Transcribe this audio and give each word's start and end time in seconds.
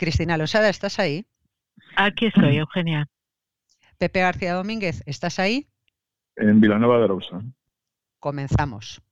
Cristina 0.00 0.38
Losada, 0.38 0.70
¿estás 0.70 0.98
ahí? 0.98 1.26
Aquí 1.94 2.28
estoy, 2.28 2.56
Eugenia. 2.56 3.06
Pepe 3.98 4.20
García 4.20 4.54
Domínguez, 4.54 5.02
¿estás 5.04 5.38
ahí? 5.38 5.66
En 6.36 6.58
Vilanova 6.58 6.98
de 7.00 7.06
Rosa. 7.06 7.42
Comenzamos. 8.18 9.02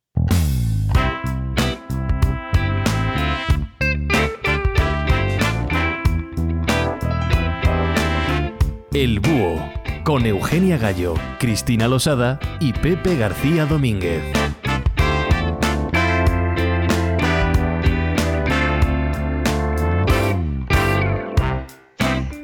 El 8.94 9.20
Búho, 9.20 9.70
con 10.04 10.24
Eugenia 10.24 10.78
Gallo, 10.78 11.12
Cristina 11.38 11.86
Losada 11.86 12.40
y 12.60 12.72
Pepe 12.72 13.14
García 13.18 13.66
Domínguez. 13.66 14.22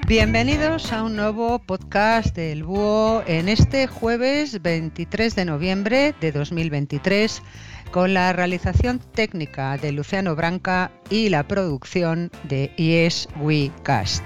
Bienvenidos 0.07 0.93
a 0.93 1.03
un 1.03 1.17
nuevo 1.17 1.58
podcast 1.61 2.36
del 2.36 2.62
Búho 2.62 3.22
en 3.26 3.49
este 3.49 3.86
jueves 3.86 4.61
23 4.61 5.35
de 5.35 5.46
noviembre 5.46 6.14
de 6.21 6.31
2023 6.31 7.43
con 7.90 8.12
la 8.12 8.35
realización 8.35 8.98
técnica 8.98 9.79
de 9.79 9.93
Luciano 9.93 10.36
Branca 10.36 10.93
y 11.09 11.31
la 11.31 11.48
producción 11.48 12.31
de 12.43 12.71
Yes 12.76 13.29
We 13.40 13.72
Cast. 13.82 14.22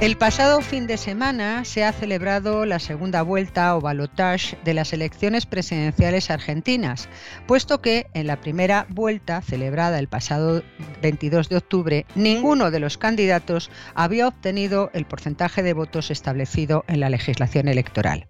El 0.00 0.16
pasado 0.16 0.60
fin 0.60 0.86
de 0.86 0.96
semana 0.96 1.64
se 1.64 1.82
ha 1.82 1.92
celebrado 1.92 2.64
la 2.64 2.78
segunda 2.78 3.22
vuelta 3.22 3.76
o 3.76 3.80
balotage 3.80 4.56
de 4.64 4.72
las 4.72 4.92
elecciones 4.92 5.44
presidenciales 5.44 6.30
argentinas, 6.30 7.08
puesto 7.48 7.82
que 7.82 8.06
en 8.14 8.28
la 8.28 8.40
primera 8.40 8.86
vuelta, 8.90 9.42
celebrada 9.42 9.98
el 9.98 10.06
pasado 10.06 10.62
22 11.02 11.48
de 11.48 11.56
octubre, 11.56 12.06
ninguno 12.14 12.70
de 12.70 12.78
los 12.78 12.96
candidatos 12.96 13.72
había 13.96 14.28
obtenido 14.28 14.90
el 14.94 15.04
porcentaje 15.04 15.64
de 15.64 15.72
votos 15.72 16.12
establecido 16.12 16.84
en 16.86 17.00
la 17.00 17.10
legislación 17.10 17.66
electoral. 17.66 18.28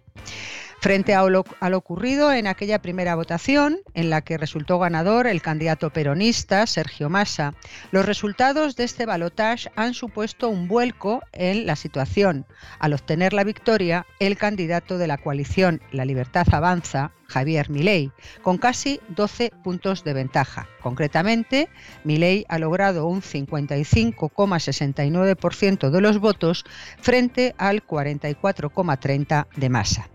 Frente 0.80 1.12
a 1.12 1.24
lo, 1.24 1.44
ocurrido 1.74 2.32
en 2.32 2.46
aquella 2.46 2.80
primera 2.80 3.16
votación, 3.16 3.80
en 3.94 4.10
la 4.10 4.20
que 4.20 4.38
resultó 4.38 4.78
ganador 4.78 5.26
el 5.26 5.42
candidato 5.42 5.90
peronista 5.90 6.64
Sergio 6.68 7.10
Massa, 7.10 7.54
los 7.90 8.06
resultados 8.06 8.76
de 8.76 8.84
este 8.84 9.04
balotaje 9.04 9.72
han 9.74 9.92
supuesto 9.92 10.48
un 10.48 10.68
vuelco 10.68 11.20
en 11.32 11.66
la 11.66 11.74
situación. 11.74 12.46
Al 12.78 12.92
obtener 12.92 13.32
la 13.32 13.42
victoria, 13.42 14.06
el 14.20 14.38
candidato 14.38 14.98
de 14.98 15.08
la 15.08 15.18
coalición 15.18 15.82
La 15.90 16.04
Libertad 16.04 16.46
Avanza, 16.52 17.10
Javier 17.26 17.70
Milei, 17.70 18.12
con 18.42 18.56
casi 18.56 19.00
12 19.08 19.50
puntos 19.64 20.04
de 20.04 20.12
ventaja. 20.12 20.68
Concretamente, 20.80 21.68
Milei 22.04 22.46
ha 22.48 22.60
logrado 22.60 23.08
un 23.08 23.20
55,69% 23.20 25.90
de 25.90 26.00
los 26.00 26.20
votos 26.20 26.64
frente 27.00 27.56
al 27.58 27.84
44,30% 27.84 29.48
de 29.56 29.68
Massa. 29.68 30.08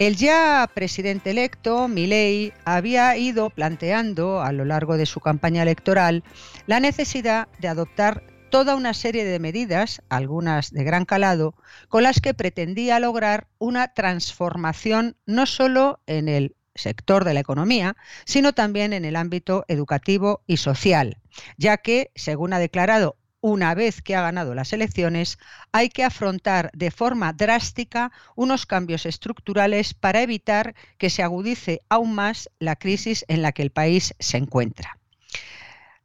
El 0.00 0.16
ya 0.16 0.68
presidente 0.74 1.30
electo, 1.30 1.86
Milei, 1.86 2.52
había 2.64 3.16
ido 3.16 3.50
planteando 3.50 4.42
a 4.42 4.50
lo 4.50 4.64
largo 4.64 4.96
de 4.96 5.06
su 5.06 5.20
campaña 5.20 5.62
electoral 5.62 6.24
la 6.66 6.80
necesidad 6.80 7.46
de 7.60 7.68
adoptar 7.68 8.24
toda 8.50 8.74
una 8.74 8.92
serie 8.92 9.24
de 9.24 9.38
medidas, 9.38 10.02
algunas 10.08 10.72
de 10.72 10.82
gran 10.82 11.04
calado, 11.04 11.54
con 11.88 12.02
las 12.02 12.20
que 12.20 12.34
pretendía 12.34 12.98
lograr 12.98 13.46
una 13.58 13.94
transformación 13.94 15.16
no 15.26 15.46
solo 15.46 16.00
en 16.06 16.28
el 16.28 16.56
sector 16.74 17.24
de 17.24 17.34
la 17.34 17.40
economía, 17.40 17.96
sino 18.24 18.52
también 18.52 18.92
en 18.92 19.04
el 19.04 19.14
ámbito 19.14 19.64
educativo 19.68 20.42
y 20.48 20.56
social, 20.56 21.18
ya 21.56 21.76
que, 21.76 22.10
según 22.16 22.52
ha 22.52 22.58
declarado 22.58 23.16
una 23.44 23.74
vez 23.74 24.00
que 24.00 24.16
ha 24.16 24.22
ganado 24.22 24.54
las 24.54 24.72
elecciones, 24.72 25.38
hay 25.70 25.90
que 25.90 26.02
afrontar 26.02 26.70
de 26.72 26.90
forma 26.90 27.34
drástica 27.34 28.10
unos 28.36 28.64
cambios 28.64 29.04
estructurales 29.04 29.92
para 29.92 30.22
evitar 30.22 30.74
que 30.96 31.10
se 31.10 31.22
agudice 31.22 31.82
aún 31.90 32.14
más 32.14 32.48
la 32.58 32.76
crisis 32.76 33.22
en 33.28 33.42
la 33.42 33.52
que 33.52 33.60
el 33.60 33.68
país 33.68 34.14
se 34.18 34.38
encuentra. 34.38 34.98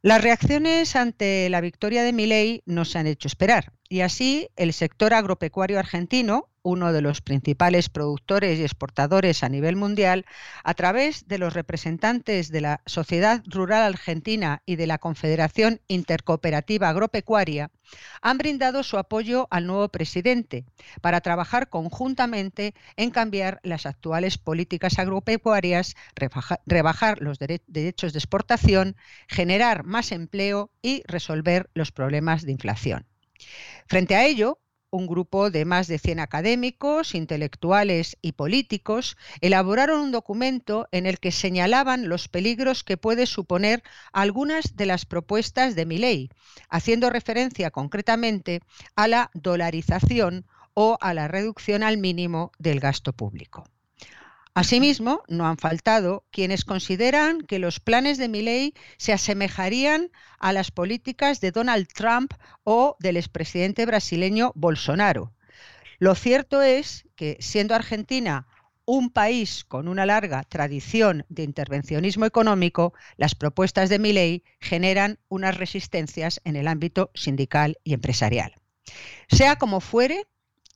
Las 0.02 0.20
reacciones 0.20 0.94
ante 0.96 1.48
la 1.48 1.62
victoria 1.62 2.02
de 2.02 2.12
Milei 2.12 2.62
no 2.66 2.84
se 2.84 2.98
han 2.98 3.06
hecho 3.06 3.26
esperar 3.26 3.72
y 3.90 4.02
así 4.02 4.48
el 4.54 4.72
sector 4.72 5.12
agropecuario 5.12 5.80
argentino, 5.80 6.48
uno 6.62 6.92
de 6.92 7.00
los 7.02 7.22
principales 7.22 7.88
productores 7.88 8.58
y 8.58 8.62
exportadores 8.62 9.42
a 9.42 9.48
nivel 9.48 9.74
mundial, 9.74 10.26
a 10.62 10.74
través 10.74 11.26
de 11.26 11.38
los 11.38 11.54
representantes 11.54 12.52
de 12.52 12.60
la 12.60 12.82
Sociedad 12.86 13.42
Rural 13.46 13.82
Argentina 13.82 14.62
y 14.64 14.76
de 14.76 14.86
la 14.86 14.98
Confederación 14.98 15.80
Intercooperativa 15.88 16.88
Agropecuaria, 16.88 17.72
han 18.22 18.38
brindado 18.38 18.84
su 18.84 18.96
apoyo 18.96 19.48
al 19.50 19.66
nuevo 19.66 19.88
presidente 19.88 20.64
para 21.00 21.20
trabajar 21.20 21.68
conjuntamente 21.68 22.74
en 22.96 23.10
cambiar 23.10 23.58
las 23.64 23.86
actuales 23.86 24.38
políticas 24.38 25.00
agropecuarias, 25.00 25.96
rebajar 26.64 27.20
los 27.20 27.40
derechos 27.40 28.12
de 28.12 28.18
exportación, 28.20 28.94
generar 29.26 29.82
más 29.82 30.12
empleo 30.12 30.70
y 30.80 31.02
resolver 31.08 31.70
los 31.74 31.90
problemas 31.90 32.42
de 32.42 32.52
inflación. 32.52 33.09
Frente 33.86 34.14
a 34.14 34.26
ello, 34.26 34.60
un 34.90 35.06
grupo 35.06 35.50
de 35.50 35.64
más 35.64 35.86
de 35.86 35.98
100 35.98 36.20
académicos, 36.20 37.14
intelectuales 37.14 38.16
y 38.22 38.32
políticos 38.32 39.16
elaboraron 39.40 40.00
un 40.00 40.10
documento 40.10 40.88
en 40.90 41.06
el 41.06 41.20
que 41.20 41.30
señalaban 41.32 42.08
los 42.08 42.28
peligros 42.28 42.82
que 42.82 42.96
puede 42.96 43.26
suponer 43.26 43.82
algunas 44.12 44.76
de 44.76 44.86
las 44.86 45.06
propuestas 45.06 45.76
de 45.76 45.86
mi 45.86 45.98
ley, 45.98 46.30
haciendo 46.68 47.08
referencia 47.08 47.70
concretamente 47.70 48.60
a 48.96 49.06
la 49.06 49.30
dolarización 49.34 50.44
o 50.74 50.98
a 51.00 51.14
la 51.14 51.28
reducción 51.28 51.82
al 51.82 51.98
mínimo 51.98 52.52
del 52.58 52.80
gasto 52.80 53.12
público. 53.12 53.64
Asimismo, 54.60 55.22
no 55.26 55.46
han 55.46 55.56
faltado 55.56 56.26
quienes 56.30 56.66
consideran 56.66 57.40
que 57.40 57.58
los 57.58 57.80
planes 57.80 58.18
de 58.18 58.28
Milley 58.28 58.74
se 58.98 59.14
asemejarían 59.14 60.10
a 60.38 60.52
las 60.52 60.70
políticas 60.70 61.40
de 61.40 61.50
Donald 61.50 61.88
Trump 61.88 62.34
o 62.62 62.94
del 63.00 63.16
expresidente 63.16 63.86
brasileño 63.86 64.52
Bolsonaro. 64.54 65.32
Lo 65.98 66.14
cierto 66.14 66.60
es 66.60 67.08
que, 67.16 67.38
siendo 67.40 67.74
Argentina 67.74 68.48
un 68.84 69.08
país 69.08 69.64
con 69.64 69.88
una 69.88 70.04
larga 70.04 70.42
tradición 70.42 71.24
de 71.30 71.44
intervencionismo 71.44 72.26
económico, 72.26 72.92
las 73.16 73.34
propuestas 73.34 73.88
de 73.88 73.98
Milley 73.98 74.44
generan 74.60 75.18
unas 75.30 75.56
resistencias 75.56 76.38
en 76.44 76.56
el 76.56 76.68
ámbito 76.68 77.10
sindical 77.14 77.78
y 77.82 77.94
empresarial. 77.94 78.56
Sea 79.30 79.56
como 79.56 79.80
fuere, 79.80 80.26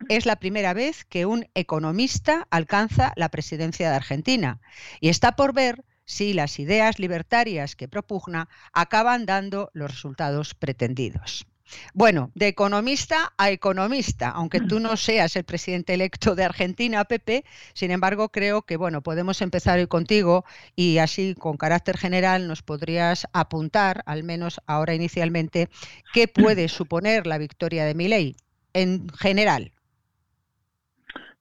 es 0.08 0.26
la 0.26 0.36
primera 0.36 0.74
vez 0.74 1.04
que 1.04 1.26
un 1.26 1.46
economista 1.54 2.46
alcanza 2.50 3.12
la 3.16 3.28
presidencia 3.28 3.90
de 3.90 3.96
Argentina 3.96 4.60
y 5.00 5.08
está 5.08 5.36
por 5.36 5.52
ver 5.52 5.84
si 6.04 6.34
las 6.34 6.58
ideas 6.58 6.98
libertarias 6.98 7.76
que 7.76 7.88
propugna 7.88 8.48
acaban 8.72 9.26
dando 9.26 9.70
los 9.72 9.90
resultados 9.90 10.54
pretendidos. 10.54 11.46
Bueno, 11.94 12.30
de 12.34 12.48
economista 12.48 13.32
a 13.38 13.50
economista, 13.50 14.28
aunque 14.28 14.60
tú 14.60 14.80
no 14.80 14.96
seas 14.96 15.34
el 15.36 15.44
presidente 15.44 15.94
electo 15.94 16.34
de 16.34 16.44
Argentina, 16.44 17.04
Pepe, 17.04 17.44
sin 17.72 17.90
embargo 17.90 18.28
creo 18.28 18.62
que 18.62 18.76
bueno, 18.76 19.02
podemos 19.02 19.40
empezar 19.40 19.78
hoy 19.78 19.86
contigo 19.86 20.44
y 20.76 20.98
así 20.98 21.34
con 21.34 21.56
carácter 21.56 21.96
general 21.96 22.48
nos 22.48 22.62
podrías 22.62 23.26
apuntar, 23.32 24.02
al 24.06 24.24
menos 24.24 24.60
ahora 24.66 24.94
inicialmente, 24.94 25.68
qué 26.12 26.28
puede 26.28 26.68
suponer 26.68 27.26
la 27.26 27.38
victoria 27.38 27.84
de 27.86 27.94
Milei 27.94 28.36
en 28.74 29.08
general. 29.08 29.73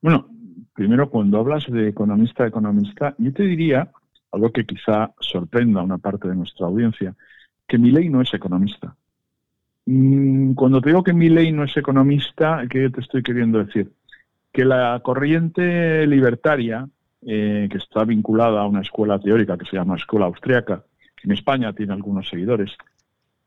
Bueno, 0.04 0.28
primero 0.76 1.10
cuando 1.10 1.40
hablas 1.40 1.66
de 1.72 1.88
economista 1.88 2.46
economista, 2.46 3.16
yo 3.18 3.32
te 3.32 3.44
diría, 3.44 3.90
algo 4.34 4.52
que 4.52 4.66
quizá 4.66 5.14
sorprenda 5.22 5.80
a 5.80 5.84
una 5.84 5.98
parte 5.98 6.28
de 6.28 6.36
nuestra 6.36 6.68
audiencia, 6.68 7.16
que 7.66 7.78
mi 7.78 7.90
ley 7.90 8.10
no 8.10 8.22
es 8.22 8.34
economista. 8.34 8.94
Mm, 9.86 10.56
cuando 10.56 10.82
te 10.82 10.90
digo 10.90 11.06
que 11.06 11.14
mi 11.14 11.30
ley 11.30 11.54
no 11.54 11.64
es 11.64 11.78
economista, 11.78 12.66
¿qué 12.70 12.90
te 12.90 13.00
estoy 13.00 13.24
queriendo 13.24 13.64
decir? 13.64 13.94
Que 14.52 14.66
la 14.66 15.00
corriente 15.02 16.06
libertaria, 16.06 16.86
eh, 17.22 17.70
que 17.72 17.78
está 17.78 18.04
vinculada 18.04 18.60
a 18.60 18.68
una 18.68 18.82
escuela 18.82 19.18
teórica 19.20 19.58
que 19.58 19.66
se 19.66 19.78
llama 19.78 19.96
Escuela 19.96 20.26
Austriaca, 20.26 20.84
que 21.16 21.30
en 21.30 21.32
España 21.32 21.72
tiene 21.72 21.94
algunos 21.94 22.28
seguidores, 22.28 22.72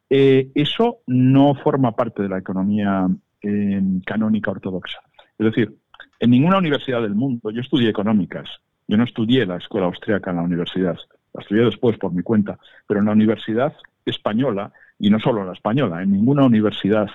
eh, 0.09 0.51
eso 0.55 1.01
no 1.07 1.55
forma 1.55 1.93
parte 1.95 2.23
de 2.23 2.31
la 2.31 2.39
economía 2.39 3.07
eh, 3.43 3.83
canónica 4.07 4.53
ortodoxa. 4.53 5.01
Es 5.39 5.45
decir, 5.45 5.77
en 6.19 6.31
ninguna 6.31 6.59
universidad 6.59 7.03
del 7.03 7.15
mundo, 7.15 7.51
yo 7.51 7.61
estudié 7.61 7.89
económicas, 7.89 8.49
yo 8.89 8.97
no 8.97 9.05
estudié 9.05 9.47
la 9.47 9.57
escuela 9.57 9.87
austríaca 9.87 10.31
en 10.31 10.37
la 10.37 10.43
universidad, 10.43 10.97
la 11.35 11.43
estudié 11.43 11.65
después 11.65 11.99
por 11.99 12.13
mi 12.13 12.23
cuenta, 12.23 12.59
pero 12.87 13.01
en 13.01 13.07
la 13.07 13.13
universidad 13.13 13.75
española, 14.05 14.73
y 14.99 15.11
no 15.11 15.19
solo 15.19 15.41
en 15.41 15.49
la 15.49 15.53
española, 15.53 16.03
en 16.03 16.13
ninguna 16.13 16.45
universidad 16.45 17.11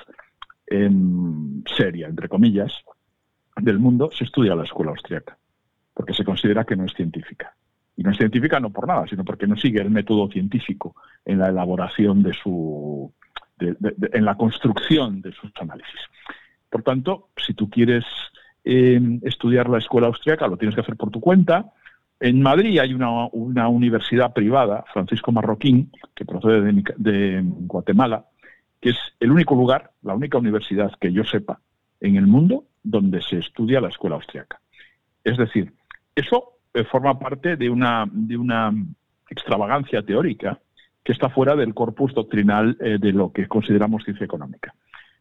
em, 0.68 1.63
seria, 1.65 2.07
entre 2.07 2.30
comillas, 2.30 2.74
del 3.56 3.80
mundo 3.80 4.09
se 4.12 4.24
estudia 4.24 4.56
la 4.56 4.63
escuela 4.63 4.92
austríaca, 4.92 5.38
porque 5.94 6.13
se 6.13 6.24
considera 6.24 6.63
que 6.63 6.75
no 6.75 6.86
es 6.86 6.94
científica. 6.94 7.56
Y 7.98 8.03
no 8.03 8.12
es 8.12 8.18
científica 8.18 8.59
no 8.59 8.69
por 8.69 8.88
nada, 8.88 9.06
sino 9.07 9.24
porque 9.25 9.48
no 9.48 9.56
sigue 9.56 9.81
el 9.81 9.89
método 9.89 10.30
científico 10.30 10.95
en 11.25 11.39
la 11.39 11.50
elaboración 11.50 12.24
de 12.24 12.33
su, 12.33 13.13
en 13.59 14.25
la 14.25 14.36
construcción 14.36 15.21
de 15.21 15.31
sus 15.33 15.51
análisis. 15.59 16.00
Por 16.69 16.83
tanto, 16.83 17.30
si 17.36 17.53
tú 17.53 17.69
quieres 17.69 18.06
estudiar 18.63 19.69
la 19.69 19.79
escuela 19.79 20.07
austríaca, 20.07 20.47
lo 20.47 20.57
tienes 20.57 20.75
que 20.75 20.81
hacer 20.81 20.95
por 20.95 21.09
tu 21.09 21.19
cuenta. 21.19 21.71
En 22.19 22.41
Madrid 22.41 22.77
hay 22.79 22.93
una, 22.93 23.27
universidad 23.67 24.33
privada, 24.33 24.85
Francisco 24.93 25.31
Marroquín, 25.31 25.91
que 26.15 26.25
procede 26.25 26.61
de, 26.61 26.83
de, 26.97 27.41
Guatemala, 27.43 28.25
que 28.79 28.89
es 28.89 28.97
el 29.19 29.31
único 29.31 29.55
lugar, 29.55 29.91
la 30.03 30.13
única 30.13 30.37
universidad 30.37 30.91
que 30.99 31.11
yo 31.11 31.23
sepa 31.23 31.59
en 31.99 32.15
el 32.15 32.27
mundo 32.27 32.65
donde 32.83 33.21
se 33.21 33.39
estudia 33.39 33.81
la 33.81 33.89
escuela 33.89 34.15
austríaca. 34.15 34.59
Es 35.23 35.37
decir, 35.37 35.73
eso 36.15 36.59
eh, 36.73 36.83
forma 36.83 37.17
parte 37.19 37.55
de 37.57 37.69
una, 37.69 38.07
de 38.11 38.37
una 38.37 38.73
extravagancia 39.29 40.01
teórica 40.03 40.59
que 41.03 41.13
está 41.13 41.29
fuera 41.29 41.55
del 41.55 41.73
corpus 41.73 42.13
doctrinal 42.13 42.77
eh, 42.79 42.97
de 42.99 43.11
lo 43.11 43.31
que 43.31 43.47
consideramos 43.47 44.03
ciencia 44.03 44.25
económica. 44.25 44.73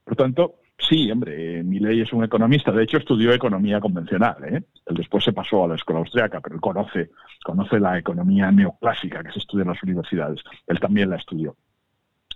Por 0.04 0.16
tanto, 0.16 0.56
sí, 0.78 1.10
hombre, 1.10 1.62
mi 1.62 1.78
ley 1.78 2.00
es 2.00 2.12
un 2.12 2.24
economista, 2.24 2.72
de 2.72 2.82
hecho 2.82 2.98
estudió 2.98 3.32
economía 3.32 3.80
convencional, 3.80 4.36
¿eh? 4.44 4.62
él 4.86 4.96
después 4.96 5.24
se 5.24 5.32
pasó 5.32 5.64
a 5.64 5.68
la 5.68 5.74
escuela 5.74 6.00
austriaca, 6.00 6.40
pero 6.40 6.54
él 6.54 6.60
conoce, 6.60 7.10
conoce 7.44 7.78
la 7.78 7.98
economía 7.98 8.50
neoclásica 8.50 9.22
que 9.22 9.32
se 9.32 9.38
estudia 9.38 9.62
en 9.62 9.70
las 9.70 9.82
universidades, 9.82 10.40
él 10.66 10.80
también 10.80 11.10
la 11.10 11.16
estudió. 11.16 11.56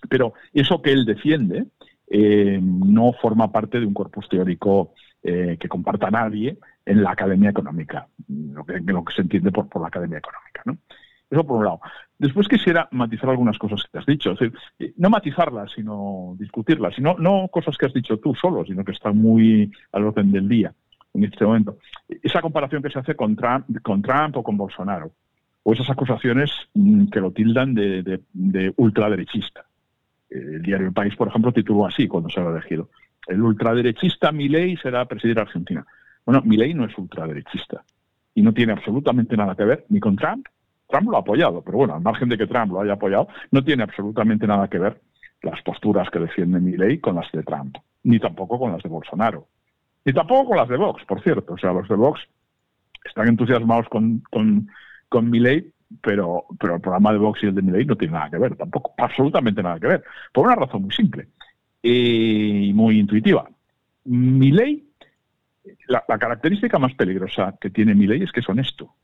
Pero 0.08 0.34
eso 0.52 0.82
que 0.82 0.92
él 0.92 1.04
defiende 1.04 1.66
eh, 2.06 2.60
no 2.62 3.12
forma 3.14 3.50
parte 3.50 3.80
de 3.80 3.86
un 3.86 3.94
corpus 3.94 4.28
teórico 4.28 4.92
eh, 5.22 5.56
que 5.58 5.68
comparta 5.68 6.10
nadie 6.10 6.58
en 6.84 7.02
la 7.02 7.12
academia 7.12 7.50
económica, 7.50 8.06
lo 8.28 8.64
que, 8.64 8.78
lo 8.80 9.04
que 9.04 9.14
se 9.14 9.22
entiende 9.22 9.50
por, 9.50 9.68
por 9.68 9.80
la 9.80 9.88
academia 9.88 10.18
económica. 10.18 10.62
¿no? 10.66 10.76
Eso 11.30 11.44
por 11.46 11.58
un 11.58 11.64
lado. 11.64 11.80
Después 12.24 12.48
quisiera 12.48 12.88
matizar 12.90 13.28
algunas 13.28 13.58
cosas 13.58 13.82
que 13.82 13.90
te 13.90 13.98
has 13.98 14.06
dicho. 14.06 14.32
Es 14.32 14.38
decir, 14.38 14.58
eh, 14.78 14.94
no 14.96 15.10
matizarlas, 15.10 15.70
sino 15.72 16.34
discutirlas. 16.38 16.94
Sino, 16.94 17.16
no 17.18 17.48
cosas 17.48 17.76
que 17.76 17.84
has 17.84 17.92
dicho 17.92 18.16
tú 18.16 18.34
solo, 18.34 18.64
sino 18.64 18.82
que 18.82 18.92
están 18.92 19.18
muy 19.18 19.70
al 19.92 20.06
orden 20.06 20.32
del 20.32 20.48
día 20.48 20.72
en 21.12 21.24
este 21.24 21.44
momento. 21.44 21.76
Esa 22.22 22.40
comparación 22.40 22.82
que 22.82 22.88
se 22.88 22.98
hace 22.98 23.14
con 23.14 23.36
Trump, 23.36 24.36
o 24.38 24.42
con 24.42 24.56
Bolsonaro. 24.56 25.12
O 25.64 25.74
esas 25.74 25.90
acusaciones 25.90 26.50
mm, 26.72 27.08
que 27.08 27.20
lo 27.20 27.30
tildan 27.30 27.74
de, 27.74 28.72
ultraderechista. 28.76 29.66
El 30.30 30.62
diario 30.62 30.86
El 30.86 30.94
País, 30.94 31.14
por 31.16 31.28
ejemplo, 31.28 31.52
tituló 31.52 31.84
así 31.84 32.08
cuando 32.08 32.30
se 32.30 32.40
ha 32.40 32.48
elegido. 32.48 32.88
El 33.26 33.42
ultraderechista 33.42 34.32
Milei 34.32 34.78
será 34.78 35.04
presidir 35.04 35.38
Argentina. 35.38 35.84
Bueno, 36.24 36.40
Milei 36.42 36.72
no 36.72 36.86
es 36.86 36.96
ultraderechista 36.96 37.84
y 38.34 38.40
no 38.40 38.54
tiene 38.54 38.72
absolutamente 38.72 39.36
nada 39.36 39.54
que 39.54 39.64
ver 39.64 39.84
ni 39.90 40.00
con 40.00 40.16
Trump 40.16 40.46
Trump 40.94 41.10
lo 41.10 41.16
ha 41.16 41.20
apoyado, 41.20 41.60
pero 41.60 41.78
bueno, 41.78 41.94
al 41.94 42.02
margen 42.02 42.28
de 42.28 42.38
que 42.38 42.46
Trump 42.46 42.72
lo 42.72 42.80
haya 42.80 42.92
apoyado, 42.92 43.26
no 43.50 43.64
tiene 43.64 43.82
absolutamente 43.82 44.46
nada 44.46 44.68
que 44.68 44.78
ver 44.78 45.00
las 45.42 45.60
posturas 45.62 46.08
que 46.08 46.20
defiende 46.20 46.60
Milley 46.60 47.00
con 47.00 47.16
las 47.16 47.30
de 47.32 47.42
Trump, 47.42 47.76
ni 48.04 48.20
tampoco 48.20 48.60
con 48.60 48.70
las 48.70 48.80
de 48.80 48.88
Bolsonaro, 48.88 49.48
ni 50.04 50.12
tampoco 50.12 50.50
con 50.50 50.56
las 50.56 50.68
de 50.68 50.76
Vox, 50.76 51.04
por 51.04 51.20
cierto. 51.20 51.54
O 51.54 51.58
sea, 51.58 51.72
los 51.72 51.88
de 51.88 51.96
Vox 51.96 52.20
están 53.04 53.26
entusiasmados 53.26 53.88
con, 53.88 54.22
con, 54.30 54.68
con 55.08 55.32
pero, 56.00 56.44
pero 56.60 56.76
el 56.76 56.80
programa 56.80 57.12
de 57.12 57.18
Vox 57.18 57.42
y 57.42 57.46
el 57.46 57.56
de 57.56 57.62
Milley 57.62 57.86
no 57.86 57.96
tiene 57.96 58.14
nada 58.14 58.30
que 58.30 58.38
ver, 58.38 58.54
tampoco, 58.54 58.94
absolutamente 58.96 59.64
nada 59.64 59.80
que 59.80 59.88
ver, 59.88 60.04
por 60.32 60.46
una 60.46 60.54
razón 60.54 60.82
muy 60.82 60.92
simple 60.92 61.26
y 61.82 62.72
muy 62.72 63.00
intuitiva. 63.00 63.48
Milley, 64.04 64.84
la, 65.88 66.04
la 66.06 66.18
característica 66.18 66.78
más 66.78 66.94
peligrosa 66.94 67.56
que 67.60 67.70
tiene 67.70 67.96
Milley 67.96 68.22
es 68.22 68.30
que 68.30 68.40
es 68.40 68.48
honesto 68.48 68.94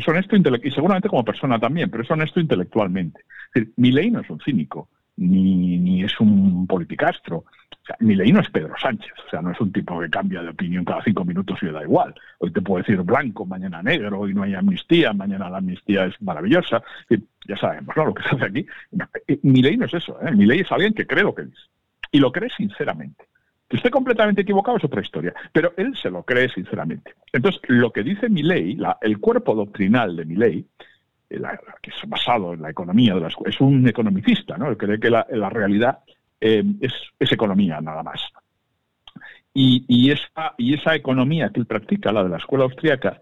es 0.00 0.08
honesto 0.08 0.36
y 0.36 0.70
seguramente 0.70 1.08
como 1.08 1.24
persona 1.24 1.58
también, 1.58 1.90
pero 1.90 2.02
es 2.02 2.10
honesto 2.10 2.40
intelectualmente. 2.40 3.20
Es 3.54 3.66
decir, 3.76 4.12
no 4.12 4.20
es 4.20 4.30
un 4.30 4.40
cínico, 4.40 4.88
ni, 5.16 5.78
ni 5.78 6.02
es 6.02 6.18
un 6.20 6.66
politicastro. 6.66 7.38
O 7.38 7.86
sea, 7.86 7.96
Milei 8.00 8.32
no 8.32 8.40
es 8.40 8.50
Pedro 8.50 8.74
Sánchez, 8.80 9.12
o 9.26 9.30
sea, 9.30 9.40
no 9.40 9.52
es 9.52 9.60
un 9.60 9.72
tipo 9.72 9.98
que 10.00 10.10
cambia 10.10 10.42
de 10.42 10.50
opinión 10.50 10.84
cada 10.84 11.02
cinco 11.02 11.24
minutos 11.24 11.58
y 11.62 11.66
le 11.66 11.72
da 11.72 11.82
igual. 11.82 12.14
Hoy 12.38 12.52
te 12.52 12.60
puedo 12.60 12.82
decir 12.82 13.00
blanco, 13.02 13.46
mañana 13.46 13.82
negro, 13.82 14.20
hoy 14.20 14.34
no 14.34 14.42
hay 14.42 14.54
amnistía, 14.54 15.12
mañana 15.12 15.48
la 15.48 15.58
amnistía 15.58 16.06
es 16.06 16.20
maravillosa. 16.20 16.82
ya 17.46 17.56
sabemos 17.56 17.96
¿no? 17.96 18.06
lo 18.06 18.14
que 18.14 18.22
se 18.22 18.28
hace 18.34 18.44
aquí. 18.44 18.66
Eh, 19.28 19.38
Milei 19.42 19.76
no 19.76 19.86
es 19.86 19.94
eso, 19.94 20.18
¿eh? 20.20 20.32
Milei 20.32 20.60
es 20.60 20.72
alguien 20.72 20.92
que 20.92 21.06
cree 21.06 21.24
lo 21.24 21.34
que 21.34 21.44
dice. 21.44 21.62
Y 22.12 22.18
lo 22.18 22.32
cree 22.32 22.50
sinceramente. 22.56 23.29
Que 23.70 23.76
esté 23.76 23.88
completamente 23.88 24.42
equivocado 24.42 24.78
es 24.78 24.84
otra 24.84 25.00
historia, 25.00 25.32
pero 25.52 25.72
él 25.76 25.96
se 25.96 26.10
lo 26.10 26.24
cree 26.24 26.48
sinceramente. 26.48 27.14
Entonces, 27.32 27.62
lo 27.68 27.92
que 27.92 28.02
dice 28.02 28.28
mi 28.28 28.42
ley, 28.42 28.76
el 29.00 29.18
cuerpo 29.20 29.54
doctrinal 29.54 30.16
de 30.16 30.24
mi 30.24 30.34
ley, 30.34 30.66
eh, 31.30 31.40
que 31.80 31.90
es 31.90 32.08
basado 32.08 32.52
en 32.52 32.62
la 32.62 32.70
economía, 32.70 33.14
de 33.14 33.28
es 33.46 33.60
un 33.60 33.86
economicista, 33.86 34.58
¿no? 34.58 34.70
Él 34.70 34.76
cree 34.76 34.98
que 34.98 35.08
la, 35.08 35.24
realidad 35.50 36.00
eh, 36.40 36.64
es, 36.80 36.92
economía 37.20 37.80
nada 37.80 38.02
más. 38.02 38.20
Y, 39.54 39.84
y, 39.86 40.10
esa, 40.10 40.52
y 40.58 40.74
esa 40.74 40.96
economía 40.96 41.50
que 41.50 41.60
él 41.60 41.66
practica, 41.66 42.10
la 42.10 42.24
de 42.24 42.30
la 42.30 42.38
escuela 42.38 42.64
austríaca, 42.64 43.20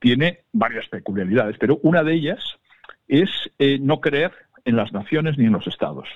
tiene 0.00 0.40
varias 0.52 0.88
peculiaridades, 0.88 1.56
pero 1.56 1.78
una 1.84 2.02
de 2.02 2.14
ellas 2.14 2.40
es 3.06 3.30
eh, 3.60 3.78
no 3.80 4.00
creer 4.00 4.32
en 4.64 4.74
las 4.74 4.92
naciones 4.92 5.38
ni 5.38 5.44
en 5.44 5.52
los 5.52 5.68
estados, 5.68 6.08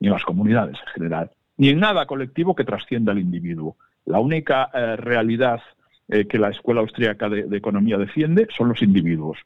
ni 0.00 0.08
en 0.08 0.14
las 0.14 0.24
comunidades 0.24 0.76
en 0.88 0.92
general 0.94 1.30
ni 1.62 1.68
en 1.68 1.78
nada 1.78 2.06
colectivo 2.06 2.56
que 2.56 2.64
trascienda 2.64 3.12
al 3.12 3.20
individuo. 3.20 3.76
La 4.06 4.18
única 4.18 4.68
eh, 4.74 4.96
realidad 4.96 5.60
eh, 6.08 6.26
que 6.26 6.36
la 6.36 6.48
Escuela 6.48 6.80
Austríaca 6.80 7.28
de, 7.28 7.56
Economía 7.56 7.98
defiende 7.98 8.48
son 8.56 8.70
los 8.70 8.82
individuos. 8.82 9.38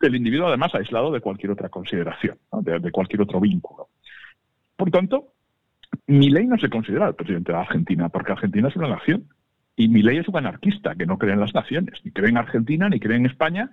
El 0.00 0.16
individuo, 0.16 0.48
además, 0.48 0.74
aislado 0.74 1.12
de 1.12 1.20
cualquier 1.20 1.52
otra 1.52 1.68
consideración, 1.68 2.38
de, 2.62 2.90
cualquier 2.90 3.22
otro 3.22 3.38
vínculo. 3.38 3.86
Por 4.74 4.90
tanto, 4.90 5.32
ley 6.08 6.48
no 6.48 6.58
se 6.58 6.68
considera 6.68 7.06
el 7.06 7.14
presidente 7.14 7.52
de 7.52 7.58
Argentina, 7.58 8.08
porque 8.08 8.32
Argentina 8.32 8.66
es 8.66 8.74
una 8.74 8.88
nación. 8.88 9.28
Y 9.76 9.86
ley 9.86 10.16
es 10.16 10.26
un 10.26 10.38
anarquista 10.38 10.96
que 10.96 11.06
no 11.06 11.18
cree 11.18 11.34
en 11.34 11.40
las 11.40 11.54
naciones, 11.54 12.00
ni 12.02 12.10
cree 12.10 12.30
en 12.30 12.36
Argentina, 12.36 12.88
ni 12.88 12.98
cree 12.98 13.16
en 13.16 13.26
España, 13.26 13.70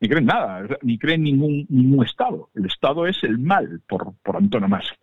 ni 0.00 0.08
cree 0.08 0.20
en 0.20 0.26
nada, 0.26 0.66
ni 0.82 0.98
cree 0.98 1.16
en 1.16 1.24
ningún, 1.24 1.66
ningún 1.68 2.04
Estado. 2.04 2.50
El 2.54 2.66
Estado 2.66 3.06
es 3.06 3.22
el 3.24 3.38
mal 3.38 3.80
por, 3.88 4.14
por 4.22 4.36
antonomasia. 4.36 4.96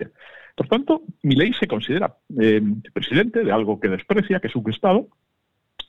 Por 0.55 0.67
tanto, 0.67 1.01
ley 1.21 1.53
se 1.53 1.67
considera 1.67 2.15
eh, 2.39 2.61
presidente 2.93 3.43
de 3.43 3.51
algo 3.51 3.79
que 3.79 3.89
desprecia, 3.89 4.39
que 4.39 4.47
es 4.47 4.55
un 4.55 4.69
Estado 4.69 5.07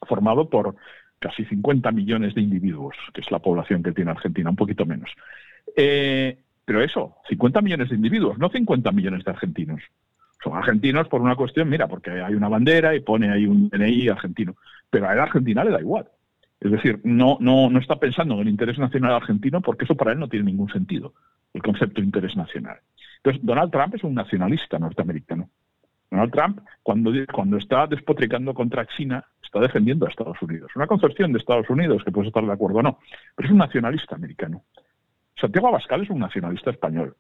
formado 0.07 0.51
por 0.51 0.75
casi 1.19 1.45
50 1.45 1.93
millones 1.93 2.35
de 2.35 2.43
individuos, 2.43 2.97
que 3.15 3.21
es 3.21 3.31
la 3.31 3.39
población 3.39 3.83
que 3.83 3.93
tiene 3.93 4.11
Argentina, 4.11 4.51
un 4.51 4.57
poquito 4.57 4.85
menos. 4.85 5.11
Eh, 5.77 6.39
pero 6.65 6.83
eso, 6.83 7.17
50 7.29 7.63
millones 7.63 7.89
de 7.89 7.95
individuos, 7.95 8.39
no 8.39 8.51
50 8.51 8.91
millones 8.91 9.25
de 9.25 9.31
argentinos. 9.31 9.83
Son 10.43 10.55
argentinos 10.55 11.09
por 11.09 11.23
una 11.23 11.37
cuestión, 11.37 11.69
mira, 11.69 11.87
porque 11.87 12.11
hay 12.11 12.35
una 12.35 12.49
bandera 12.49 12.95
y 12.95 13.01
pone 13.01 13.31
ahí 13.31 13.47
un 13.47 13.69
DNI 13.69 14.09
argentino. 14.09 14.57
Pero 14.91 15.09
a 15.09 15.15
la 15.15 15.23
Argentina 15.25 15.65
le 15.65 15.71
da 15.71 15.81
igual. 15.81 16.09
Es 16.61 16.71
decir, 16.71 17.01
no, 17.05 17.39
está 17.79 17.97
pensando 17.97 18.35
en 18.35 18.41
el 18.41 18.49
interés 18.49 18.79
nacional 18.79 19.13
argentino 19.13 19.61
porque 19.61 19.85
eso 19.85 19.95
para 19.95 20.13
él 20.13 20.19
no 20.19 20.29
tiene 20.29 20.47
ningún 20.47 20.71
sentido, 20.71 21.15
el 21.53 21.63
concepto 21.63 22.01
de 22.01 22.07
interés 22.07 22.37
nacional. 22.37 22.79
Entonces, 23.19 23.45
Donald 23.45 23.71
Trump 23.71 23.95
es 23.95 24.05
un 24.05 24.15
nacionalista 24.15 24.79
norteamericano. 24.79 25.51
Donald 26.11 26.33
Trump, 26.33 26.61
cuando, 26.83 27.59
está 27.59 27.87
despotricando 27.87 28.55
contra 28.55 28.87
China, 28.87 29.25
está 29.43 29.61
defendiendo 29.61 30.07
a 30.07 30.09
Estados 30.09 30.41
Unidos. 30.41 30.71
Una 30.77 30.87
concepción 30.87 31.33
de 31.33 31.39
Estados 31.39 31.69
Unidos, 31.69 32.03
que 32.05 32.13
puedes 32.13 32.29
estar 32.29 32.45
de 32.45 32.53
acuerdo 32.53 32.79
o 32.79 32.83
no, 32.83 32.99
pero 33.35 33.49
es 33.49 33.53
un 33.53 33.59
nacionalista 33.59 34.15
americano. 34.15 34.63
Santiago 35.39 35.69
Abascal 35.69 36.03
es 36.03 36.11
un 36.11 36.21
nacionalista 36.21 36.71
español. 36.71 37.17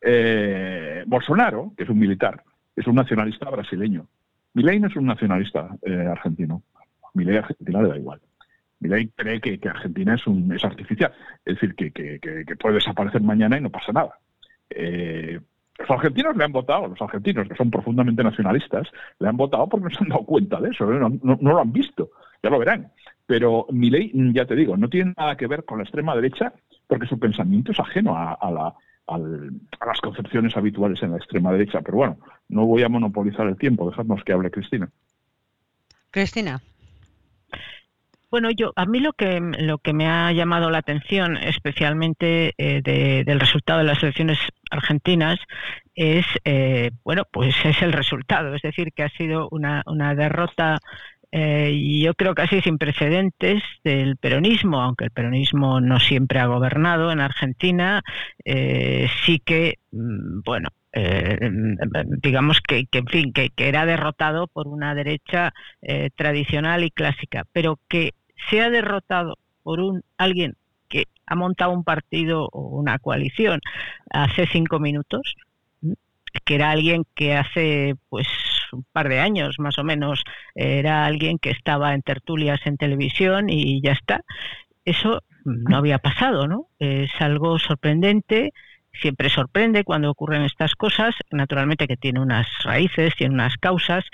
Eh, 0.00 1.04
Bolsonaro, 1.06 1.72
que 1.76 1.84
es 1.84 1.90
un 1.90 1.98
militar, 1.98 2.42
es 2.74 2.86
un 2.86 2.94
nacionalista 2.94 3.50
brasileño. 3.50 4.06
Milei 4.54 4.82
es 4.84 4.96
un 4.96 5.06
nacionalista 5.06 5.68
eh, 5.82 6.06
argentino. 6.10 6.62
Milei 7.14 7.36
Argentina 7.36 7.82
le 7.82 7.88
da 7.88 7.96
igual. 7.96 8.20
Milei 8.80 9.08
cree 9.14 9.40
que, 9.40 9.68
Argentina 9.68 10.14
es, 10.14 10.26
un, 10.26 10.52
es 10.52 10.64
artificial, 10.64 11.12
es 11.44 11.54
decir, 11.54 11.74
que, 11.74 12.56
puede 12.58 12.76
desaparecer 12.76 13.22
mañana 13.22 13.56
y 13.56 13.60
no 13.60 13.70
pasa 13.70 13.92
nada. 13.92 14.18
Eh, 14.70 15.38
los 15.78 15.90
argentinos 15.90 16.36
le 16.36 16.44
han 16.44 16.52
votado, 16.52 16.88
los 16.88 17.00
argentinos 17.00 17.48
que 17.48 17.54
son 17.54 17.70
profundamente 17.70 18.22
nacionalistas, 18.22 18.88
le 19.18 19.28
han 19.28 19.36
votado 19.36 19.68
porque 19.68 19.84
no 19.84 19.90
se 19.90 20.02
han 20.02 20.08
dado 20.08 20.24
cuenta 20.24 20.60
de 20.60 20.70
eso, 20.70 20.92
¿eh? 20.92 20.98
no, 20.98 21.38
lo 21.40 21.60
han 21.60 21.72
visto, 21.72 22.10
ya 22.42 22.50
lo 22.50 22.58
verán. 22.58 22.92
Pero 23.26 23.66
mi 23.70 23.88
ley, 23.88 24.12
ya 24.34 24.44
te 24.44 24.56
digo, 24.56 24.76
no 24.76 24.88
tiene 24.88 25.14
nada 25.16 25.36
que 25.36 25.46
ver 25.46 25.64
con 25.64 25.78
la 25.78 25.84
extrema 25.84 26.14
derecha 26.14 26.52
porque 26.86 27.06
su 27.06 27.18
pensamiento 27.18 27.72
es 27.72 27.80
ajeno 27.80 28.16
a, 28.16 28.34
a 29.06 29.18
las 29.18 30.00
concepciones 30.00 30.56
habituales 30.56 31.02
en 31.02 31.12
la 31.12 31.16
extrema 31.16 31.52
derecha. 31.52 31.80
Pero 31.80 31.98
bueno, 31.98 32.18
no 32.48 32.66
voy 32.66 32.82
a 32.82 32.88
monopolizar 32.88 33.46
el 33.46 33.56
tiempo, 33.56 33.88
dejadnos 33.88 34.22
que 34.24 34.32
hable 34.32 34.50
Cristina. 34.50 34.90
Cristina. 36.10 36.60
Bueno, 38.32 38.50
yo 38.50 38.72
a 38.76 38.86
mí 38.86 38.98
lo 38.98 39.12
que 39.12 39.40
lo 39.58 39.76
que 39.76 39.92
me 39.92 40.08
ha 40.08 40.32
llamado 40.32 40.70
la 40.70 40.78
atención, 40.78 41.36
especialmente 41.36 42.54
eh, 42.56 42.80
del 42.82 43.38
resultado 43.38 43.80
de 43.80 43.84
las 43.84 44.02
elecciones 44.02 44.38
argentinas, 44.70 45.38
es 45.94 46.24
eh, 46.46 46.92
bueno, 47.04 47.24
pues 47.30 47.54
es 47.62 47.82
el 47.82 47.92
resultado, 47.92 48.54
es 48.54 48.62
decir, 48.62 48.88
que 48.94 49.02
ha 49.02 49.10
sido 49.10 49.48
una, 49.50 49.82
una 49.84 50.14
derrota 50.14 50.78
eh, 51.34 52.00
yo 52.02 52.12
creo 52.14 52.34
casi 52.34 52.60
sin 52.60 52.76
precedentes 52.76 53.62
del 53.82 54.18
peronismo, 54.18 54.82
aunque 54.82 55.04
el 55.06 55.10
peronismo 55.10 55.80
no 55.80 55.98
siempre 55.98 56.38
ha 56.40 56.46
gobernado 56.46 57.10
en 57.10 57.20
Argentina, 57.20 58.02
eh, 58.44 59.08
sí 59.24 59.38
que, 59.40 59.78
mm, 59.92 60.42
bueno, 60.44 60.68
eh, 60.92 61.38
digamos 62.22 62.60
que, 62.60 62.86
en 62.92 63.06
fin, 63.06 63.32
que, 63.32 63.50
era 63.56 63.86
derrotado 63.86 64.46
por 64.46 64.68
una 64.68 64.94
derecha 64.94 65.52
tradicional 66.16 66.84
y 66.84 66.90
clásica, 66.90 67.44
pero 67.52 67.78
que 67.88 68.12
sea 68.50 68.70
derrotado 68.70 69.38
por 69.62 69.80
un 69.80 70.02
alguien 70.16 70.56
que 70.88 71.06
ha 71.26 71.34
montado 71.34 71.72
un 71.72 71.84
partido 71.84 72.48
o 72.52 72.78
una 72.78 72.98
coalición 72.98 73.60
hace 74.10 74.46
cinco 74.46 74.78
minutos, 74.78 75.36
que 76.44 76.54
era 76.54 76.70
alguien 76.70 77.04
que 77.14 77.34
hace 77.34 77.94
pues 78.08 78.26
un 78.72 78.84
par 78.92 79.08
de 79.08 79.20
años 79.20 79.56
más 79.58 79.78
o 79.78 79.84
menos 79.84 80.24
era 80.54 81.04
alguien 81.04 81.38
que 81.38 81.50
estaba 81.50 81.94
en 81.94 82.02
tertulias 82.02 82.60
en 82.64 82.76
televisión 82.76 83.50
y 83.50 83.80
ya 83.82 83.92
está. 83.92 84.22
Eso 84.84 85.22
no 85.44 85.76
había 85.76 85.98
pasado, 85.98 86.46
¿no? 86.46 86.68
Es 86.78 87.10
algo 87.20 87.58
sorprendente, 87.58 88.52
siempre 88.92 89.28
sorprende 89.30 89.84
cuando 89.84 90.10
ocurren 90.10 90.42
estas 90.42 90.74
cosas, 90.74 91.14
naturalmente 91.30 91.86
que 91.86 91.96
tiene 91.96 92.20
unas 92.20 92.46
raíces, 92.64 93.14
tiene 93.16 93.34
unas 93.34 93.56
causas 93.56 94.04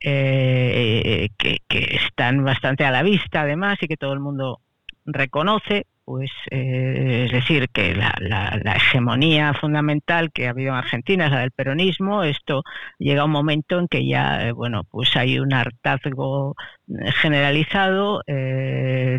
eh, 0.00 1.28
que, 1.38 1.58
que 1.68 1.96
están 1.96 2.44
bastante 2.44 2.84
a 2.84 2.90
la 2.90 3.02
vista 3.02 3.42
además 3.42 3.78
y 3.82 3.88
que 3.88 3.96
todo 3.96 4.12
el 4.12 4.20
mundo 4.20 4.60
reconoce, 5.06 5.86
pues 6.04 6.30
eh, 6.50 7.24
es 7.26 7.32
decir, 7.32 7.68
que 7.70 7.94
la, 7.94 8.76
hegemonía 8.76 9.54
fundamental 9.54 10.30
que 10.32 10.46
ha 10.46 10.50
habido 10.50 10.70
en 10.70 10.76
Argentina 10.76 11.26
es 11.26 11.32
la 11.32 11.40
del 11.40 11.50
peronismo. 11.50 12.22
Esto 12.22 12.62
llega 12.98 13.22
a 13.22 13.24
un 13.24 13.32
momento 13.32 13.78
en 13.78 13.88
que 13.88 14.06
ya, 14.06 14.46
eh, 14.46 14.52
bueno, 14.52 14.84
pues 14.84 15.16
hay 15.16 15.38
un 15.38 15.52
hartazgo 15.52 16.54
eh, 16.88 17.10
generalizado, 17.12 18.22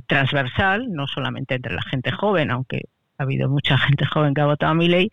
transversal, 0.07 0.87
no 0.89 1.07
solamente 1.07 1.55
entre 1.55 1.73
la 1.73 1.81
gente 1.83 2.11
joven, 2.11 2.51
aunque 2.51 2.83
ha 3.17 3.23
habido 3.23 3.49
mucha 3.49 3.77
gente 3.77 4.05
joven 4.05 4.33
que 4.33 4.41
ha 4.41 4.45
votado 4.45 4.71
a 4.71 4.75
mi 4.75 4.87
ley. 4.87 5.09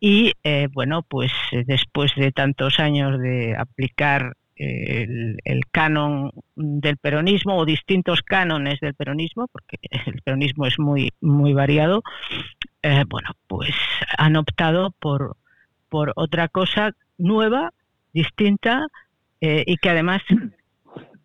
Y 0.00 0.32
bueno, 0.74 1.02
pues 1.02 1.32
después 1.66 2.12
de 2.14 2.30
tantos 2.30 2.78
años 2.78 3.18
de 3.18 3.56
aplicar 3.56 4.36
el, 4.58 5.60
canon 5.70 6.32
del 6.56 6.96
peronismo 6.96 7.56
o 7.56 7.64
distintos 7.64 8.22
cánones 8.22 8.80
del 8.80 8.94
peronismo, 8.94 9.48
porque 9.48 9.78
el 10.06 10.20
peronismo 10.22 10.66
es 10.66 10.78
muy, 10.78 11.12
muy 11.20 11.52
variado, 11.52 12.02
eh, 12.82 13.04
bueno, 13.08 13.30
pues 13.46 13.74
han 14.16 14.36
optado 14.36 14.90
por, 14.98 15.36
por 15.88 16.12
otra 16.16 16.48
cosa 16.48 16.92
nueva, 17.16 17.72
distinta 18.12 18.86
eh, 19.40 19.64
y 19.66 19.76
que 19.76 19.90
además 19.90 20.22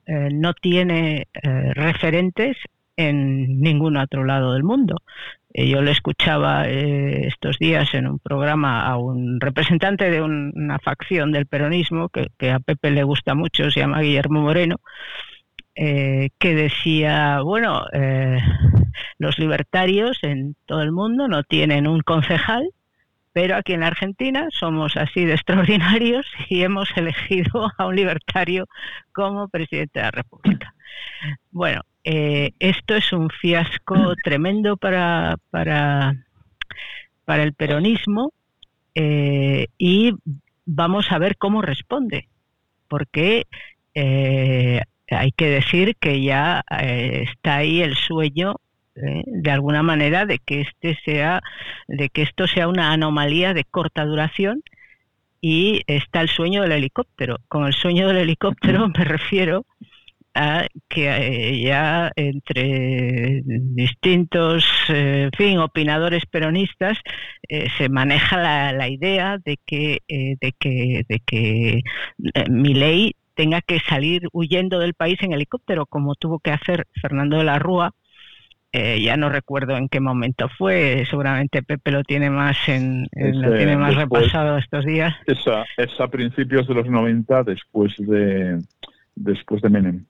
eh, 0.05 0.29
no 0.31 0.53
tiene 0.53 1.27
referentes 1.73 2.57
en 2.95 3.59
ningún 3.59 3.97
otro 3.97 4.23
lado 4.23 4.53
del 4.53 4.63
mundo. 4.63 4.97
Eh, 5.53 5.67
yo 5.67 5.81
le 5.81 5.91
escuchaba 5.91 6.67
eh, 6.67 7.27
estos 7.27 7.59
días 7.59 7.93
en 7.93 8.07
un 8.07 8.19
programa 8.19 8.87
a 8.87 8.97
un 8.97 9.39
representante 9.39 10.09
de 10.09 10.21
una 10.21 10.79
facción 10.79 11.31
del 11.31 11.45
peronismo 11.45 12.09
que, 12.09 12.51
a 12.51 12.59
Pepe 12.59 12.89
le 12.89 13.03
gusta 13.03 13.35
mucho, 13.35 13.69
se 13.69 13.81
llama 13.81 14.01
Guillermo 14.01 14.41
Moreno, 14.41 14.77
eh, 15.75 16.29
que 16.39 16.55
decía, 16.55 17.41
bueno, 17.41 17.83
los 19.19 19.37
libertarios 19.37 20.17
en 20.23 20.55
todo 20.65 20.81
el 20.81 20.91
mundo 20.91 21.27
no 21.27 21.43
tienen 21.43 21.87
un 21.87 22.01
concejal, 22.01 22.69
pero 23.33 23.57
aquí 23.57 23.73
en 23.73 23.83
Argentina 23.83 24.47
somos 24.51 24.95
así 24.95 25.25
de 25.25 25.33
extraordinarios 25.33 26.25
y 26.49 26.61
hemos 26.61 26.89
elegido 26.95 27.69
a 27.77 27.87
un 27.87 27.95
libertario 27.95 28.67
como 29.11 29.49
presidente 29.49 29.99
de 29.99 30.05
la 30.05 30.11
República. 30.11 30.73
Bueno, 31.51 31.81
eh, 32.03 32.51
esto 32.59 32.95
es 32.95 33.11
un 33.11 33.29
fiasco 33.29 34.15
tremendo 34.23 34.77
para, 34.77 35.37
para, 35.49 36.13
para 37.25 37.43
el 37.43 37.53
peronismo 37.53 38.31
eh, 38.93 39.67
y 39.77 40.13
vamos 40.65 41.11
a 41.11 41.17
ver 41.17 41.35
cómo 41.37 41.63
responde, 41.63 42.29
porque 42.87 43.47
eh, 43.95 44.81
hay 45.09 45.31
que 45.31 45.47
decir 45.47 45.95
que 45.99 46.21
ya 46.21 46.63
está 46.69 47.57
ahí 47.57 47.81
el 47.81 47.95
sueño 47.95 48.57
de 48.95 49.51
alguna 49.51 49.81
manera 49.81 50.25
de 50.25 50.39
que 50.39 50.61
este 50.61 50.97
sea 51.03 51.41
de 51.87 52.09
que 52.09 52.21
esto 52.21 52.47
sea 52.47 52.67
una 52.67 52.91
anomalía 52.93 53.53
de 53.53 53.63
corta 53.63 54.05
duración 54.05 54.61
y 55.41 55.81
está 55.87 56.21
el 56.21 56.29
sueño 56.29 56.61
del 56.61 56.71
helicóptero. 56.71 57.37
Con 57.49 57.65
el 57.65 57.73
sueño 57.73 58.07
del 58.07 58.17
helicóptero 58.17 58.87
me 58.97 59.03
refiero 59.03 59.65
a 60.33 60.67
que 60.87 61.09
eh, 61.09 61.61
ya 61.61 62.11
entre 62.15 63.41
distintos 63.45 64.65
eh, 64.89 65.29
fin 65.37 65.59
opinadores 65.59 66.25
peronistas 66.25 66.97
eh, 67.47 67.67
se 67.77 67.89
maneja 67.89 68.71
la, 68.71 68.87
idea 68.87 69.37
de 69.43 69.57
que 69.65 69.99
de 70.07 70.53
que 70.57 71.05
de 71.07 71.19
que 71.19 71.81
mi 72.49 72.73
ley 72.73 73.15
tenga 73.35 73.61
que 73.61 73.79
salir 73.79 74.27
huyendo 74.31 74.79
del 74.79 74.93
país 74.95 75.21
en 75.21 75.33
helicóptero 75.33 75.85
como 75.85 76.15
tuvo 76.15 76.39
que 76.39 76.51
hacer 76.51 76.87
Fernando 76.99 77.37
de 77.37 77.43
la 77.43 77.59
Rúa 77.59 77.93
ya 78.73 79.17
no 79.17 79.29
recuerdo 79.29 79.77
en 79.77 79.87
qué 79.87 79.99
momento 79.99 80.49
fue, 80.57 81.05
seguramente 81.07 81.61
Pepe 81.61 81.91
lo 81.91 82.03
tiene 82.03 82.31
más 82.31 82.57
en, 82.67 83.07
lo 83.13 83.55
tiene 83.55 83.77
más 83.77 83.95
repasado 83.95 84.57
estos 84.57 84.83
días. 84.83 85.13
Es 85.27 85.99
a, 85.99 86.07
principios 86.07 86.67
de 86.67 86.73
los 86.73 86.87
90 86.87 87.43
después 87.43 87.93
de 87.97 88.59
después 89.15 89.61
de 89.61 89.69
Menem. 89.69 90.05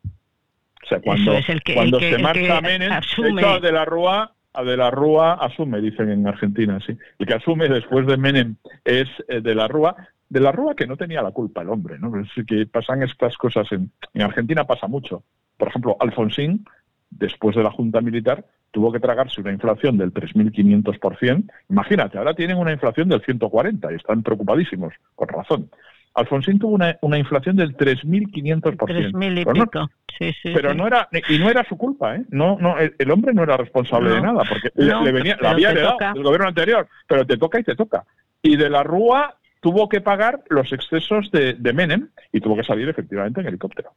O 0.83 0.87
sea, 0.87 0.99
cuando, 1.01 1.33
cuando 1.73 1.99
se 1.99 2.17
marcha 2.17 2.61
Menem, 2.61 2.91
asume. 2.91 3.41
de 3.61 3.71
la 3.71 3.83
Rúa, 3.83 4.33
a 4.53 4.63
de 4.63 4.77
la 4.77 4.91
Rúa 4.91 5.33
asume, 5.33 5.81
dicen 5.81 6.09
en 6.09 6.27
Argentina, 6.27 6.79
sí. 6.85 6.97
El 7.19 7.27
que 7.27 7.33
asume 7.33 7.67
después 7.67 8.07
de 8.07 8.17
Menem 8.17 8.55
es 8.85 9.09
eh, 9.27 9.41
de 9.41 9.55
la 9.55 9.67
Rúa. 9.67 9.95
De 10.29 10.39
la 10.39 10.51
Rúa 10.51 10.73
que 10.73 10.87
no 10.87 10.97
tenía 10.97 11.21
la 11.21 11.31
culpa 11.31 11.61
el 11.61 11.69
hombre, 11.69 11.99
¿no? 11.99 12.11
Es 12.19 12.29
que 12.47 12.65
pasan 12.65 13.03
estas 13.03 13.37
cosas 13.37 13.71
en, 13.71 13.91
en 14.13 14.21
Argentina 14.21 14.63
pasa 14.63 14.87
mucho. 14.87 15.23
Por 15.57 15.67
ejemplo, 15.67 15.95
Alfonsín, 15.99 16.65
después 17.17 17.55
de 17.55 17.63
la 17.63 17.71
Junta 17.71 18.01
Militar, 18.01 18.45
tuvo 18.71 18.91
que 18.91 18.99
tragarse 18.99 19.39
una 19.39 19.51
inflación 19.51 19.97
del 19.97 20.13
3.500%. 20.13 21.49
Imagínate, 21.69 22.17
ahora 22.17 22.33
tienen 22.33 22.57
una 22.57 22.71
inflación 22.71 23.07
del 23.07 23.21
140 23.21 23.91
y 23.91 23.95
están 23.95 24.23
preocupadísimos, 24.23 24.93
con 25.15 25.27
razón. 25.27 25.69
Alfonsín 26.15 26.59
tuvo 26.59 26.75
una, 26.75 26.97
una 27.01 27.17
inflación 27.17 27.55
del 27.55 27.75
3.500%. 27.75 28.77
3.000 28.77 29.41
y 29.41 29.45
pico. 29.45 29.89
Sí, 30.17 30.31
sí, 30.41 30.51
pero 30.53 30.73
no 30.73 30.85
era 30.85 31.07
y 31.27 31.39
no 31.39 31.49
era 31.49 31.63
su 31.63 31.75
culpa, 31.75 32.15
¿eh? 32.15 32.23
No, 32.29 32.57
no, 32.59 32.75
el, 32.77 33.11
hombre 33.11 33.33
no 33.33 33.43
era 33.43 33.57
responsable 33.57 34.11
de 34.11 34.21
nada 34.21 34.43
porque 34.47 34.69
le, 34.75 35.11
venía, 35.11 35.37
la 35.41 35.51
había 35.51 35.71
heredado 35.71 35.97
del 36.13 36.23
gobierno 36.23 36.47
anterior, 36.47 36.87
pero 37.07 37.25
te 37.25 37.37
toca 37.37 37.59
y 37.59 37.63
te 37.63 37.75
toca. 37.75 38.05
Y 38.43 38.57
de 38.57 38.69
la 38.69 38.83
Rúa 38.83 39.37
tuvo 39.59 39.89
que 39.89 40.01
pagar 40.01 40.43
los 40.49 40.71
excesos 40.71 41.31
de, 41.31 41.53
de 41.53 41.73
Menem 41.73 42.09
y 42.31 42.41
tuvo 42.41 42.55
que 42.55 42.63
salir 42.63 42.87
efectivamente 42.89 43.41
en 43.41 43.47
helicóptero. 43.47 43.93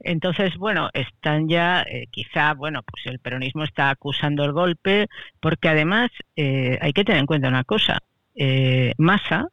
Entonces, 0.00 0.56
bueno, 0.56 0.90
están 0.94 1.48
ya, 1.48 1.82
eh, 1.82 2.06
quizá, 2.10 2.54
bueno, 2.54 2.82
pues 2.82 3.06
el 3.06 3.18
peronismo 3.18 3.64
está 3.64 3.90
acusando 3.90 4.44
el 4.44 4.52
golpe, 4.52 5.08
porque 5.40 5.68
además 5.68 6.10
eh, 6.36 6.78
hay 6.80 6.92
que 6.92 7.04
tener 7.04 7.20
en 7.20 7.26
cuenta 7.26 7.48
una 7.48 7.64
cosa. 7.64 7.98
Eh, 8.36 8.94
Massa, 8.98 9.48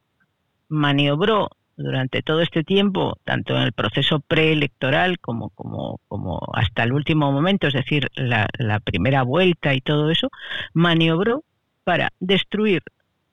maniobró 0.70 1.50
durante 1.78 2.22
todo 2.22 2.42
este 2.42 2.64
tiempo, 2.64 3.18
tanto 3.24 3.56
en 3.56 3.64
el 3.64 3.74
proceso 3.74 4.20
preelectoral 4.20 5.20
como, 5.20 5.50
como, 5.50 6.00
como 6.08 6.42
hasta 6.54 6.84
el 6.84 6.94
último 6.94 7.32
momento, 7.32 7.68
es 7.68 7.74
decir, 7.74 8.10
la, 8.16 8.48
primera 8.84 9.24
vuelta 9.24 9.74
y 9.74 9.82
todo 9.82 10.10
eso, 10.10 10.30
maniobró 10.74 11.44
para 11.84 12.12
destruir 12.20 12.84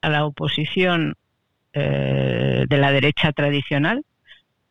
a 0.01 0.09
la 0.09 0.25
oposición 0.25 1.15
eh, 1.73 2.65
de 2.67 2.77
la 2.77 2.91
derecha 2.91 3.31
tradicional 3.31 4.03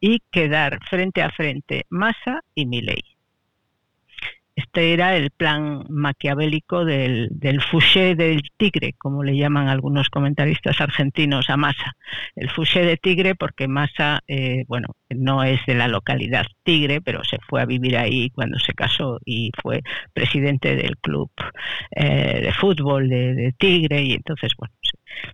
y 0.03 0.21
quedar 0.33 0.81
frente 0.91 1.23
a 1.23 1.31
frente 1.31 1.87
Massa 1.89 2.41
y 2.57 2.67
Milei. 2.67 3.05
Este 4.55 4.93
era 4.93 5.17
el 5.17 5.31
plan 5.31 5.85
maquiavélico 5.89 6.85
del, 6.85 7.29
del 7.31 7.61
del 8.17 8.43
tigre, 8.59 8.95
como 8.99 9.23
le 9.23 9.35
llaman 9.35 9.69
algunos 9.69 10.11
comentaristas 10.11 10.79
argentinos 10.81 11.49
a 11.49 11.57
Massa. 11.57 11.93
El 12.37 12.51
fouché 12.51 12.85
de 12.85 12.99
tigre 12.99 13.35
porque 13.35 13.67
Massa, 13.67 14.21
eh, 14.27 14.65
bueno, 14.69 14.89
no 15.09 15.43
es 15.43 15.65
de 15.67 15.75
la 15.75 15.89
localidad 15.89 16.45
Tigre, 16.65 17.01
pero 17.01 17.25
se 17.25 17.39
fue 17.49 17.63
a 17.63 17.67
vivir 17.67 17.97
ahí 17.97 18.29
cuando 18.31 18.59
se 18.59 18.75
casó 18.75 19.19
y 19.25 19.53
fue 19.63 19.83
presidente 20.13 20.77
del 20.77 20.99
club 20.99 21.31
eh, 21.93 22.41
de 22.43 22.53
fútbol 22.53 23.09
de, 23.09 23.55
Tigre 23.57 24.03
y 24.03 24.13
entonces, 24.13 24.53
bueno, 24.59 24.75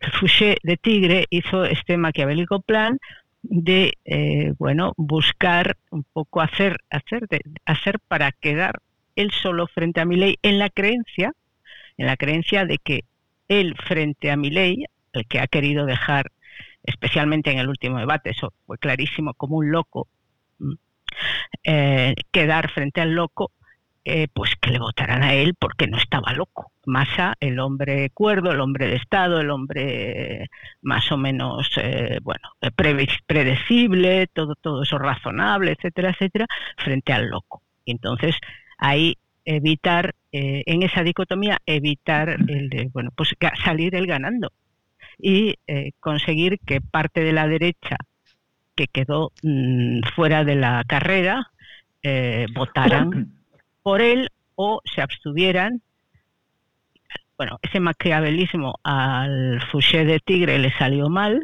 el 0.01 0.13
fouché 0.13 0.59
de 0.63 0.77
tigre 0.77 1.25
hizo 1.31 1.65
este 1.65 1.97
maquiavélico 1.97 2.61
plan 2.61 2.99
de 3.43 3.95
eh, 4.05 4.53
bueno 4.59 4.93
buscar 4.97 5.77
un 5.91 6.05
poco 6.05 6.41
hacer 6.41 6.79
hacer 6.91 7.27
hacer 7.65 8.01
para 8.09 8.33
quedar 8.33 8.81
él 9.19 9.33
solo 9.33 9.67
frente 9.67 10.01
a 10.01 10.05
mi 10.05 10.17
ley 10.17 10.39
en 10.43 10.59
la 10.59 10.71
creencia, 10.71 11.33
en 11.97 12.07
la 12.07 12.17
creencia 12.17 12.65
de 12.65 12.79
que 12.79 13.05
él 13.49 13.75
frente 13.77 14.31
a 14.31 14.37
mi 14.37 14.51
ley, 14.51 14.85
el 15.13 15.27
que 15.27 15.41
ha 15.41 15.49
querido 15.49 15.87
dejar, 15.87 16.31
especialmente 16.85 17.51
en 17.51 17.59
el 17.59 17.69
último 17.69 17.99
debate, 17.99 18.31
eso 18.31 18.53
fue 18.65 18.79
clarísimo, 18.79 19.35
como 19.35 19.57
un 19.57 19.73
loco, 19.73 20.07
eh, 21.65 22.15
quedar 22.31 22.71
frente 22.71 23.01
al 23.01 23.15
loco, 23.15 23.51
eh, 24.05 24.29
pues 24.33 24.55
que 24.61 24.71
le 24.71 24.79
votaran 24.79 25.23
a 25.23 25.35
él 25.35 25.55
porque 25.59 25.87
no 25.87 25.99
estaba 25.99 26.33
loco. 26.33 26.73
Massa, 26.87 27.35
el 27.41 27.59
hombre 27.59 28.11
cuerdo, 28.11 28.53
el 28.53 28.61
hombre 28.61 28.87
de 28.87 28.97
Estado, 28.97 29.41
el 29.41 29.51
hombre 29.51 30.49
más 30.81 31.13
o 31.13 31.19
menos, 31.19 31.69
bueno, 32.23 32.49
predecible, 33.27 34.27
todo, 34.29 34.55
todo 34.55 34.83
eso 34.83 34.99
razonable, 34.99 35.73
etcétera, 35.73 36.11
etcétera, 36.11 36.47
frente 36.79 37.13
al 37.13 37.27
loco. 37.27 37.63
Entonces 37.85 38.37
ahí 38.79 39.19
evitar, 39.45 40.15
en 40.33 40.83
esa 40.83 41.03
dicotomía, 41.03 41.59
evitar 41.67 42.31
el 42.31 42.71
de, 42.71 42.89
bueno, 42.91 43.11
pues 43.15 43.35
salir 43.63 43.95
el 43.95 44.07
ganando 44.07 44.51
y 45.19 45.57
conseguir 46.01 46.59
que 46.65 46.81
parte 46.81 47.21
de 47.21 47.35
la 47.35 47.47
derecha 47.47 47.99
que 48.79 48.87
quedó 48.87 49.33
mm, 49.43 50.03
fuera 50.15 50.45
de 50.45 50.55
la 50.55 50.85
carrera 50.87 51.51
eh, 52.05 52.47
votaran 52.55 53.33
por 53.89 54.03
él 54.03 54.29
o 54.55 54.83
se 54.85 55.01
abstuvieran. 55.01 55.81
Bueno, 57.39 57.59
ese 57.63 57.81
maquiavelismo 57.81 58.75
al 58.85 59.63
Fouché 59.71 60.05
de 60.05 60.21
Tigre 60.21 60.59
le 60.59 60.71
salió 60.73 61.09
mal 61.09 61.41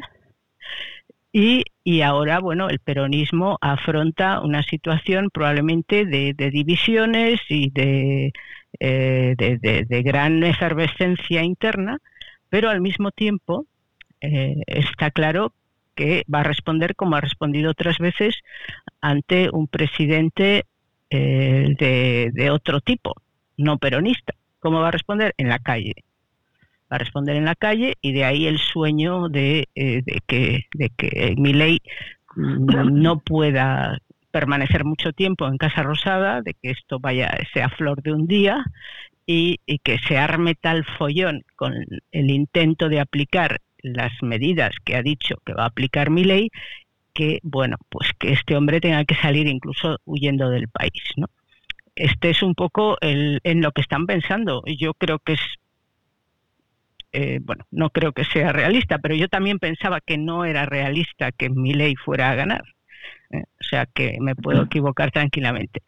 y, 1.33 1.65
ahora, 2.03 2.41
bueno, 2.41 2.69
el 2.69 2.81
peronismo 2.81 3.57
afronta 3.63 4.43
una 4.43 4.63
situación 4.63 5.31
probablemente 5.33 6.05
de, 6.05 6.35
divisiones 6.35 7.41
y 7.49 7.71
de, 7.71 8.35
eh, 8.79 9.35
de, 9.39 10.03
gran 10.03 10.45
efervescencia 10.45 11.43
interna, 11.43 11.97
pero 12.51 12.69
al 12.69 12.83
mismo 12.83 13.11
tiempo 13.11 13.65
eh, 14.21 14.57
está 14.67 15.11
claro 15.11 15.55
que 15.95 16.25
va 16.33 16.41
a 16.41 16.51
responder 16.53 16.95
como 16.95 17.17
ha 17.17 17.23
respondido 17.23 17.71
otras 17.71 17.97
veces 17.97 18.37
ante 19.01 19.49
un 19.51 19.67
presidente 19.67 20.67
eh, 21.11 22.31
de, 22.33 22.51
otro 22.51 22.81
tipo, 22.81 23.15
no 23.57 23.79
peronista. 23.79 24.35
¿Cómo 24.61 24.81
va 24.81 24.89
a 24.89 24.93
responder? 24.93 25.35
En 25.37 25.49
la 25.49 25.59
calle. 25.59 25.95
Va 26.91 26.97
a 26.97 26.99
responder 26.99 27.37
en 27.37 27.45
la 27.45 27.55
calle 27.55 27.95
y 28.01 28.13
de 28.13 28.25
ahí 28.25 28.47
el 28.47 28.59
sueño 28.59 29.29
de, 29.29 29.69
eh, 29.75 30.03
que, 30.27 30.67
de 30.75 30.91
que 30.91 31.35
ley 31.37 31.81
no 32.37 33.21
pueda 33.21 33.99
permanecer 34.31 34.85
mucho 34.85 35.13
tiempo 35.13 35.47
en 35.47 35.59
Casa 35.59 35.83
Rosada, 35.83 36.43
de 36.43 36.55
que 36.55 36.71
esto 36.71 36.99
vaya 36.99 37.31
sea 37.53 37.69
flor 37.69 38.03
de 38.03 38.13
un 38.13 38.27
día 38.27 38.65
y, 39.27 39.61
y, 39.65 39.79
que 39.79 39.99
se 39.99 40.19
arme 40.19 40.55
tal 40.57 40.85
follón 40.99 41.45
con 41.57 41.75
el 42.11 42.31
intento 42.31 42.89
de 42.89 43.01
aplicar 43.01 43.61
las 43.85 44.13
medidas 44.23 44.75
que 44.85 44.97
ha 44.97 45.03
dicho 45.03 45.37
que 45.45 45.53
va 45.55 45.65
a 45.65 45.69
aplicar 45.69 46.11
mi 46.11 46.25
ley, 46.25 46.51
que 47.15 47.41
bueno, 47.43 47.77
pues 47.89 48.11
que 48.19 48.33
este 48.33 48.57
hombre 48.57 48.81
tenga 48.81 49.05
que 49.05 49.15
salir 49.15 49.47
incluso 49.47 49.99
huyendo 50.05 50.51
del 50.51 50.69
país, 50.69 51.03
¿no? 51.17 51.27
Este 51.97 52.31
es 52.31 52.43
un 52.43 52.55
poco 52.55 52.99
el, 53.01 53.41
en 53.45 53.63
lo 53.63 53.71
que 53.73 53.83
están 53.83 54.07
pensando. 54.07 54.63
Yo 54.67 54.95
creo 54.95 55.21
que 55.21 55.35
es 55.35 55.41
eh, 57.13 57.39
bueno, 57.43 57.65
no 57.71 57.91
creo 57.91 58.13
que 58.13 58.25
sea 58.25 58.53
realista, 58.53 58.99
pero 58.99 59.15
yo 59.15 59.29
también 59.29 59.61
pensaba 59.61 60.01
que 60.01 60.19
no 60.19 60.45
era 60.45 60.67
realista 60.67 61.31
que 61.31 61.49
mi 61.49 61.73
ley 61.73 61.95
fuera 61.95 62.31
a 62.31 62.35
ganar. 62.35 62.65
¿eh? 63.31 63.45
o 63.61 63.65
sea 63.65 63.87
que 63.87 64.19
me 64.21 64.35
puedo 64.35 64.63
equivocar 64.63 65.11
tranquilamente. 65.11 65.83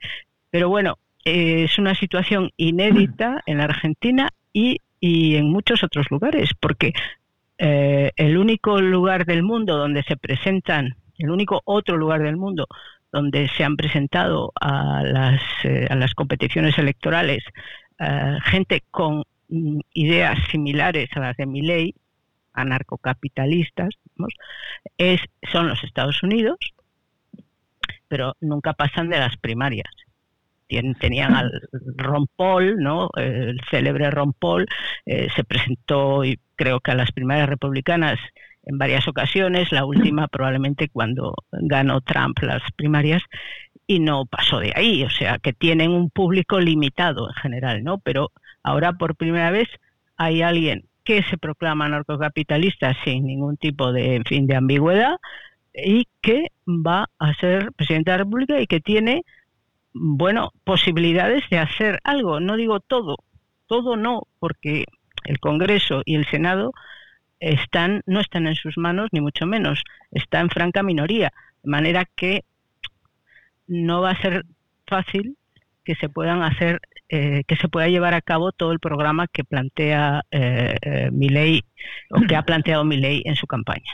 Pero 0.50 0.68
bueno, 0.68 0.98
eh, 1.24 1.64
es 1.64 1.78
una 1.78 1.94
situación 1.94 2.50
inédita 2.56 3.42
en 3.46 3.58
la 3.58 3.64
Argentina 3.64 4.30
y, 4.52 4.80
y 5.00 5.36
en 5.36 5.50
muchos 5.50 5.82
otros 5.82 6.06
lugares, 6.10 6.50
porque 6.58 6.92
eh, 7.58 8.12
el 8.16 8.38
único 8.38 8.80
lugar 8.80 9.26
del 9.26 9.42
mundo 9.42 9.76
donde 9.76 10.02
se 10.04 10.16
presentan, 10.16 10.96
el 11.18 11.30
único 11.30 11.60
otro 11.64 11.96
lugar 11.96 12.22
del 12.22 12.36
mundo 12.36 12.66
donde 13.12 13.48
se 13.48 13.64
han 13.64 13.76
presentado 13.76 14.52
a 14.60 15.02
las, 15.02 15.40
eh, 15.64 15.86
a 15.88 15.94
las 15.94 16.14
competiciones 16.14 16.76
electorales 16.78 17.42
eh, 17.98 18.38
gente 18.44 18.82
con 18.90 19.22
mm, 19.48 19.80
ideas 19.94 20.38
similares 20.50 21.08
a 21.14 21.20
las 21.20 21.36
de 21.36 21.46
Milley, 21.46 21.94
anarcocapitalistas, 22.52 23.90
es, 24.98 25.20
son 25.52 25.68
los 25.68 25.82
Estados 25.84 26.22
Unidos, 26.22 26.58
pero 28.08 28.34
nunca 28.40 28.72
pasan 28.72 29.08
de 29.10 29.18
las 29.18 29.36
primarias 29.36 29.90
tenían 30.68 31.34
al 31.34 31.68
Ron 31.96 32.28
¿no? 32.78 33.10
el 33.16 33.60
célebre 33.70 34.10
Ron 34.10 34.34
eh, 35.06 35.28
se 35.34 35.44
presentó 35.44 36.24
y 36.24 36.38
creo 36.56 36.80
que 36.80 36.90
a 36.90 36.94
las 36.94 37.12
primarias 37.12 37.48
republicanas 37.48 38.18
en 38.66 38.78
varias 38.78 39.06
ocasiones, 39.08 39.72
la 39.72 39.84
última 39.84 40.28
probablemente 40.28 40.88
cuando 40.88 41.34
ganó 41.52 42.00
Trump 42.00 42.38
las 42.42 42.62
primarias 42.74 43.22
y 43.86 44.00
no 44.00 44.26
pasó 44.26 44.58
de 44.58 44.72
ahí, 44.74 45.04
o 45.04 45.10
sea 45.10 45.38
que 45.38 45.52
tienen 45.52 45.92
un 45.92 46.10
público 46.10 46.60
limitado 46.60 47.28
en 47.28 47.34
general, 47.34 47.84
¿no? 47.84 47.98
Pero 47.98 48.32
ahora 48.62 48.92
por 48.94 49.14
primera 49.14 49.50
vez 49.50 49.68
hay 50.16 50.42
alguien 50.42 50.84
que 51.04 51.22
se 51.22 51.38
proclama 51.38 51.88
narcocapitalista 51.88 52.92
sin 53.04 53.26
ningún 53.26 53.56
tipo 53.56 53.92
de, 53.92 54.16
en 54.16 54.24
fin, 54.24 54.46
de 54.48 54.56
ambigüedad 54.56 55.16
y 55.72 56.08
que 56.20 56.50
va 56.66 57.08
a 57.20 57.34
ser 57.34 57.72
presidente 57.72 58.10
de 58.10 58.18
la 58.18 58.24
República 58.24 58.60
y 58.60 58.66
que 58.66 58.80
tiene 58.80 59.22
bueno, 59.92 60.50
posibilidades 60.64 61.44
de 61.50 61.58
hacer 61.58 62.00
algo. 62.04 62.40
No 62.40 62.56
digo 62.56 62.80
todo, 62.80 63.16
todo 63.66 63.96
no, 63.96 64.22
porque 64.40 64.84
el 65.24 65.38
Congreso 65.38 66.02
y 66.04 66.16
el 66.16 66.26
Senado 66.26 66.72
están, 67.40 68.02
no 68.06 68.20
están 68.20 68.46
en 68.46 68.54
sus 68.54 68.78
manos, 68.78 69.08
ni 69.12 69.20
mucho 69.20 69.46
menos, 69.46 69.82
está 70.10 70.40
en 70.40 70.50
franca 70.50 70.82
minoría, 70.82 71.32
de 71.62 71.70
manera 71.70 72.04
que 72.04 72.44
no 73.66 74.00
va 74.00 74.10
a 74.10 74.20
ser 74.20 74.44
fácil 74.86 75.36
que 75.84 75.94
se 75.94 76.08
puedan 76.08 76.42
hacer, 76.42 76.80
eh, 77.08 77.44
que 77.46 77.56
se 77.56 77.68
pueda 77.68 77.88
llevar 77.88 78.14
a 78.14 78.20
cabo 78.20 78.52
todo 78.52 78.72
el 78.72 78.80
programa 78.80 79.28
que 79.28 79.44
plantea 79.44 80.22
eh, 80.30 80.76
eh 80.82 81.10
mi 81.12 81.28
ley 81.28 81.62
o 82.10 82.20
que 82.26 82.36
ha 82.36 82.42
planteado 82.46 82.84
mi 82.84 82.96
ley 82.96 83.22
en 83.24 83.36
su 83.36 83.46
campaña. 83.46 83.92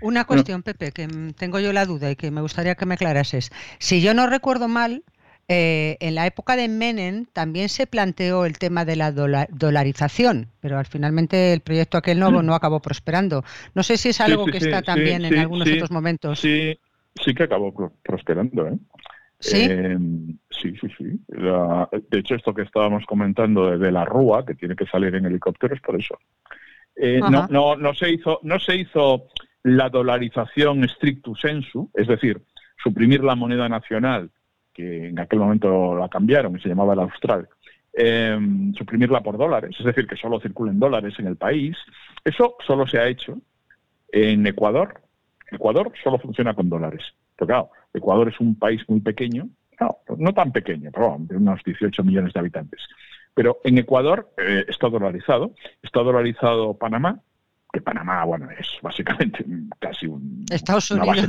Una 0.00 0.24
cuestión, 0.24 0.64
Pepe, 0.64 0.90
que 0.90 1.06
tengo 1.38 1.60
yo 1.60 1.72
la 1.72 1.86
duda 1.86 2.10
y 2.10 2.16
que 2.16 2.32
me 2.32 2.40
gustaría 2.40 2.74
que 2.74 2.86
me 2.86 2.94
aclarases. 2.94 3.52
Si 3.78 4.02
yo 4.02 4.14
no 4.14 4.26
recuerdo 4.26 4.66
mal, 4.66 5.04
eh, 5.54 5.98
en 6.00 6.14
la 6.14 6.26
época 6.26 6.56
de 6.56 6.66
Menem 6.66 7.26
también 7.30 7.68
se 7.68 7.86
planteó 7.86 8.46
el 8.46 8.58
tema 8.58 8.86
de 8.86 8.96
la 8.96 9.12
dolarización, 9.12 10.48
pero 10.60 10.78
al 10.78 10.86
finalmente 10.86 11.52
el 11.52 11.60
proyecto 11.60 11.98
aquel 11.98 12.18
nuevo 12.18 12.42
no 12.42 12.54
acabó 12.54 12.80
prosperando. 12.80 13.44
No 13.74 13.82
sé 13.82 13.98
si 13.98 14.08
es 14.08 14.20
algo 14.22 14.46
que 14.46 14.56
está 14.56 14.80
también 14.80 15.26
en 15.26 15.38
algunos 15.38 15.70
otros 15.70 15.90
momentos. 15.90 16.40
Sí, 16.40 16.78
sí 17.22 17.34
que 17.34 17.42
acabó 17.42 17.92
prosperando. 18.02 18.66
¿eh? 18.66 18.78
¿Sí? 19.40 19.64
Em, 19.64 20.38
sí, 20.48 20.74
sí, 20.80 20.88
sí. 20.96 21.20
de 21.28 22.18
hecho, 22.18 22.34
esto 22.34 22.54
que 22.54 22.62
estábamos 22.62 23.04
comentando 23.04 23.76
de, 23.76 23.92
la 23.92 24.06
Rúa, 24.06 24.46
que 24.46 24.54
tiene 24.54 24.74
que 24.74 24.86
salir 24.86 25.14
en 25.14 25.26
helicóptero, 25.26 25.74
es 25.74 25.82
por 25.82 26.00
eso. 26.00 26.18
Eh, 26.96 27.20
no, 27.20 27.46
no, 27.48 27.76
no 27.76 27.92
se 27.92 28.10
hizo, 28.10 28.40
no 28.42 28.58
se 28.58 28.76
hizo 28.76 29.26
la 29.64 29.90
dolarización 29.90 30.88
stricto 30.88 31.34
sensu, 31.34 31.90
es 31.92 32.06
decir, 32.06 32.40
suprimir 32.82 33.22
la 33.22 33.34
moneda 33.34 33.68
nacional, 33.68 34.30
que 34.72 35.08
en 35.08 35.18
aquel 35.18 35.38
momento 35.38 35.96
la 35.96 36.08
cambiaron 36.08 36.56
y 36.56 36.60
se 36.60 36.68
llamaba 36.68 36.94
el 36.94 37.00
austral, 37.00 37.48
em, 37.92 38.72
suprimirla 38.74 39.22
por 39.22 39.36
dólares, 39.36 39.76
es 39.78 39.84
decir, 39.84 40.06
que 40.06 40.16
solo 40.16 40.40
circulen 40.40 40.78
dólares 40.80 41.14
en 41.18 41.26
el 41.26 41.36
país, 41.36 41.76
eso 42.24 42.56
solo 42.66 42.86
se 42.86 42.98
ha 42.98 43.08
hecho 43.08 43.38
en 44.12 44.46
Ecuador. 44.46 45.00
Ecuador 45.50 45.92
solo 46.02 46.18
funciona 46.18 46.54
con 46.54 46.68
dólares. 46.68 47.02
Pero 47.36 47.46
claro, 47.46 47.70
Ecuador 47.92 48.28
es 48.28 48.40
un 48.40 48.58
país 48.58 48.82
muy 48.88 49.00
pequeño, 49.00 49.48
no, 50.16 50.32
tan 50.32 50.52
pequeño, 50.52 50.90
pero 50.92 51.16
de 51.18 51.36
unos 51.36 51.60
18 51.64 52.04
millones 52.04 52.32
de 52.32 52.40
habitantes. 52.40 52.80
Pero 53.34 53.58
en 53.64 53.78
Ecuador 53.78 54.30
eh, 54.36 54.64
está 54.68 54.88
dolarizado, 54.88 55.54
está 55.82 56.00
dolarizado 56.02 56.74
Panamá, 56.74 57.20
que 57.72 57.80
Panamá, 57.80 58.24
bueno, 58.24 58.50
es 58.50 58.68
básicamente 58.82 59.44
casi 59.78 60.06
un, 60.06 60.44
una 60.90 61.04
base 61.04 61.26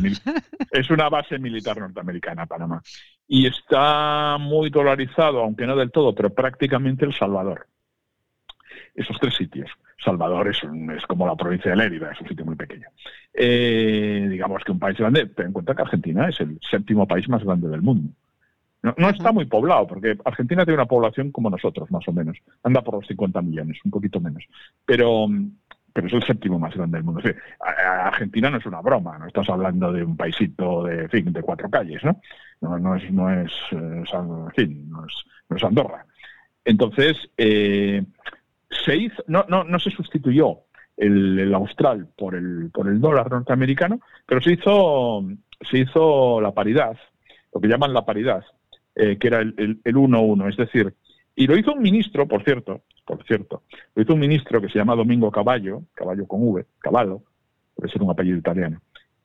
es 0.71 0.89
una 0.89 1.09
base 1.09 1.39
militar 1.39 1.77
norteamericana, 1.77 2.45
Panamá. 2.45 2.81
Y 3.27 3.47
está 3.47 4.37
muy 4.39 4.69
dolarizado, 4.69 5.41
aunque 5.41 5.65
no 5.65 5.75
del 5.75 5.91
todo, 5.91 6.13
pero 6.13 6.33
prácticamente 6.33 7.05
El 7.05 7.13
Salvador. 7.13 7.67
Esos 8.93 9.17
tres 9.19 9.35
sitios. 9.35 9.69
Salvador 10.03 10.49
es, 10.49 10.57
es 10.97 11.05
como 11.07 11.25
la 11.25 11.35
provincia 11.35 11.71
de 11.71 11.77
Lérida, 11.77 12.11
es 12.11 12.19
un 12.19 12.27
sitio 12.27 12.43
muy 12.43 12.55
pequeño. 12.55 12.87
Eh, 13.33 14.27
digamos 14.29 14.63
que 14.65 14.73
un 14.73 14.79
país 14.79 14.97
grande, 14.97 15.27
ten 15.27 15.47
en 15.47 15.53
cuenta 15.53 15.73
que 15.73 15.81
Argentina 15.81 16.27
es 16.27 16.39
el 16.41 16.59
séptimo 16.69 17.07
país 17.07 17.29
más 17.29 17.43
grande 17.43 17.69
del 17.69 17.81
mundo. 17.81 18.13
No, 18.83 18.93
no, 18.97 19.09
está 19.09 19.31
muy 19.31 19.45
poblado, 19.45 19.87
porque 19.87 20.17
Argentina 20.25 20.65
tiene 20.65 20.75
una 20.75 20.85
población 20.85 21.31
como 21.31 21.49
nosotros, 21.49 21.89
más 21.89 22.05
o 22.05 22.11
menos. 22.11 22.37
Anda 22.63 22.81
por 22.81 22.95
los 22.95 23.07
50 23.07 23.41
millones, 23.41 23.79
un 23.85 23.91
poquito 23.91 24.19
menos. 24.19 24.43
Pero, 24.85 25.27
pero 25.93 26.07
es 26.07 26.13
el 26.13 26.23
séptimo 26.23 26.59
más 26.59 26.75
grande 26.75 26.97
del 26.97 27.05
mundo. 27.05 27.21
Argentina 27.59 28.49
no 28.49 28.57
es 28.57 28.65
una 28.65 28.81
broma, 28.81 29.17
no 29.17 29.27
estás 29.27 29.47
hablando 29.49 29.91
de 29.91 30.03
un 30.03 30.17
paisito 30.17 30.83
de, 30.83 31.07
fin, 31.07 31.31
de 31.31 31.41
cuatro 31.41 31.69
calles, 31.69 32.03
¿no? 32.03 32.19
No, 32.61 32.95
es, 32.95 33.11
no 33.11 33.29
es, 33.29 33.51
eh, 33.71 34.03
no 34.03 35.05
es, 35.55 35.63
Andorra. 35.63 36.05
Entonces, 36.65 37.29
eh, 37.37 38.03
se 38.69 38.95
hizo, 38.95 39.23
no, 39.27 39.45
no, 39.47 39.63
no 39.63 39.79
se 39.79 39.91
sustituyó 39.91 40.61
el, 40.97 41.53
austral 41.53 42.07
por 42.17 42.35
el, 42.35 42.71
por 42.73 42.87
el 42.87 42.99
dólar 42.99 43.29
norteamericano, 43.29 43.99
pero 44.25 44.41
se 44.41 44.53
hizo, 44.53 45.23
se 45.61 45.79
hizo 45.79 46.41
la 46.41 46.51
paridad 46.51 46.97
lo 47.53 47.61
que 47.61 47.67
llaman 47.67 47.93
la 47.93 48.05
paridad, 48.05 48.43
eh, 48.95 49.17
que 49.17 49.27
era 49.27 49.41
el 49.41 49.79
1-1. 49.83 50.49
Es 50.49 50.57
decir, 50.57 50.93
y 51.35 51.47
lo 51.47 51.57
hizo 51.57 51.73
un 51.73 51.81
ministro, 51.81 52.27
por 52.27 52.43
cierto, 52.43 52.81
por 53.05 53.23
cierto, 53.25 53.63
lo 53.95 54.03
hizo 54.03 54.13
un 54.13 54.19
ministro 54.19 54.61
que 54.61 54.69
se 54.69 54.77
llama 54.77 54.95
Domingo 54.95 55.31
Caballo, 55.31 55.83
Caballo 55.93 56.27
con 56.27 56.41
V, 56.43 56.65
Caballo, 56.79 57.23
puede 57.75 57.91
ser 57.91 58.01
un 58.01 58.11
apellido 58.11 58.37
italiano. 58.37 58.81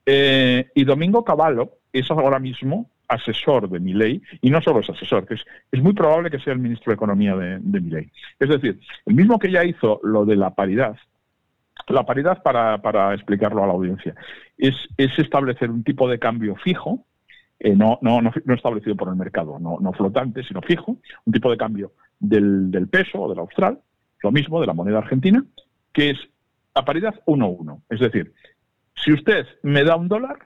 Eh, 0.06 0.70
y 0.74 0.84
Domingo 0.84 1.24
Caballo 1.24 1.72
es 1.92 2.10
ahora 2.10 2.38
mismo 2.38 2.90
asesor 3.08 3.70
de 3.70 3.80
mi 3.80 3.94
ley, 3.94 4.22
y 4.42 4.50
no 4.50 4.60
solo 4.60 4.80
es 4.80 4.90
asesor, 4.90 5.26
que 5.26 5.34
es, 5.34 5.44
es 5.72 5.82
muy 5.82 5.94
probable 5.94 6.30
que 6.30 6.38
sea 6.40 6.52
el 6.52 6.58
ministro 6.58 6.90
de 6.90 6.94
Economía 6.94 7.34
de, 7.36 7.58
de 7.60 7.80
mi 7.80 7.90
ley. 7.90 8.10
Es 8.38 8.48
decir, 8.48 8.80
el 9.06 9.14
mismo 9.14 9.38
que 9.38 9.50
ya 9.50 9.64
hizo 9.64 10.00
lo 10.02 10.24
de 10.26 10.36
la 10.36 10.54
paridad, 10.54 10.96
la 11.88 12.04
paridad, 12.04 12.42
para, 12.42 12.82
para 12.82 13.14
explicarlo 13.14 13.64
a 13.64 13.66
la 13.66 13.72
audiencia, 13.72 14.14
es 14.58 14.76
establecer 14.98 15.70
un 15.70 15.84
tipo 15.84 16.08
de 16.08 16.18
cambio 16.18 16.56
fijo, 16.56 17.06
eh, 17.60 17.74
no, 17.74 17.98
no, 18.02 18.20
no, 18.20 18.54
establecido 18.54 18.96
por 18.96 19.08
el 19.08 19.16
mercado, 19.16 19.58
no, 19.58 19.78
no 19.80 19.92
flotante, 19.92 20.44
sino 20.44 20.62
fijo, 20.62 20.98
un 21.24 21.32
tipo 21.32 21.50
de 21.50 21.56
cambio 21.56 21.92
del, 22.18 22.70
del 22.70 22.88
peso 22.88 23.22
o 23.22 23.28
del 23.28 23.38
austral, 23.38 23.80
lo 24.22 24.30
mismo 24.30 24.60
de 24.60 24.66
la 24.66 24.74
moneda 24.74 24.98
argentina, 24.98 25.44
que 25.92 26.10
es 26.10 26.18
a 26.74 26.84
paridad 26.84 27.14
1-1. 27.26 27.82
Es 27.90 28.00
decir, 28.00 28.32
si 28.94 29.12
usted 29.12 29.46
me 29.62 29.84
da 29.84 29.96
un 29.96 30.08
dólar, 30.08 30.38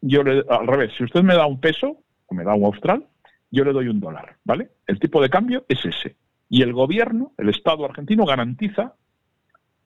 yo 0.00 0.22
le, 0.22 0.44
al 0.48 0.66
revés, 0.66 0.92
si 0.96 1.04
usted 1.04 1.22
me 1.22 1.34
da 1.34 1.46
un 1.46 1.60
peso 1.60 1.98
o 2.26 2.34
me 2.34 2.44
da 2.44 2.54
un 2.54 2.64
austral, 2.64 3.06
yo 3.50 3.64
le 3.64 3.72
doy 3.72 3.88
un 3.88 4.00
dólar, 4.00 4.36
¿vale? 4.44 4.70
El 4.86 4.98
tipo 4.98 5.20
de 5.20 5.30
cambio 5.30 5.64
es 5.68 5.84
ese. 5.84 6.16
Y 6.48 6.62
el 6.62 6.72
gobierno, 6.72 7.32
el 7.38 7.48
Estado 7.48 7.84
argentino, 7.84 8.24
garantiza 8.24 8.94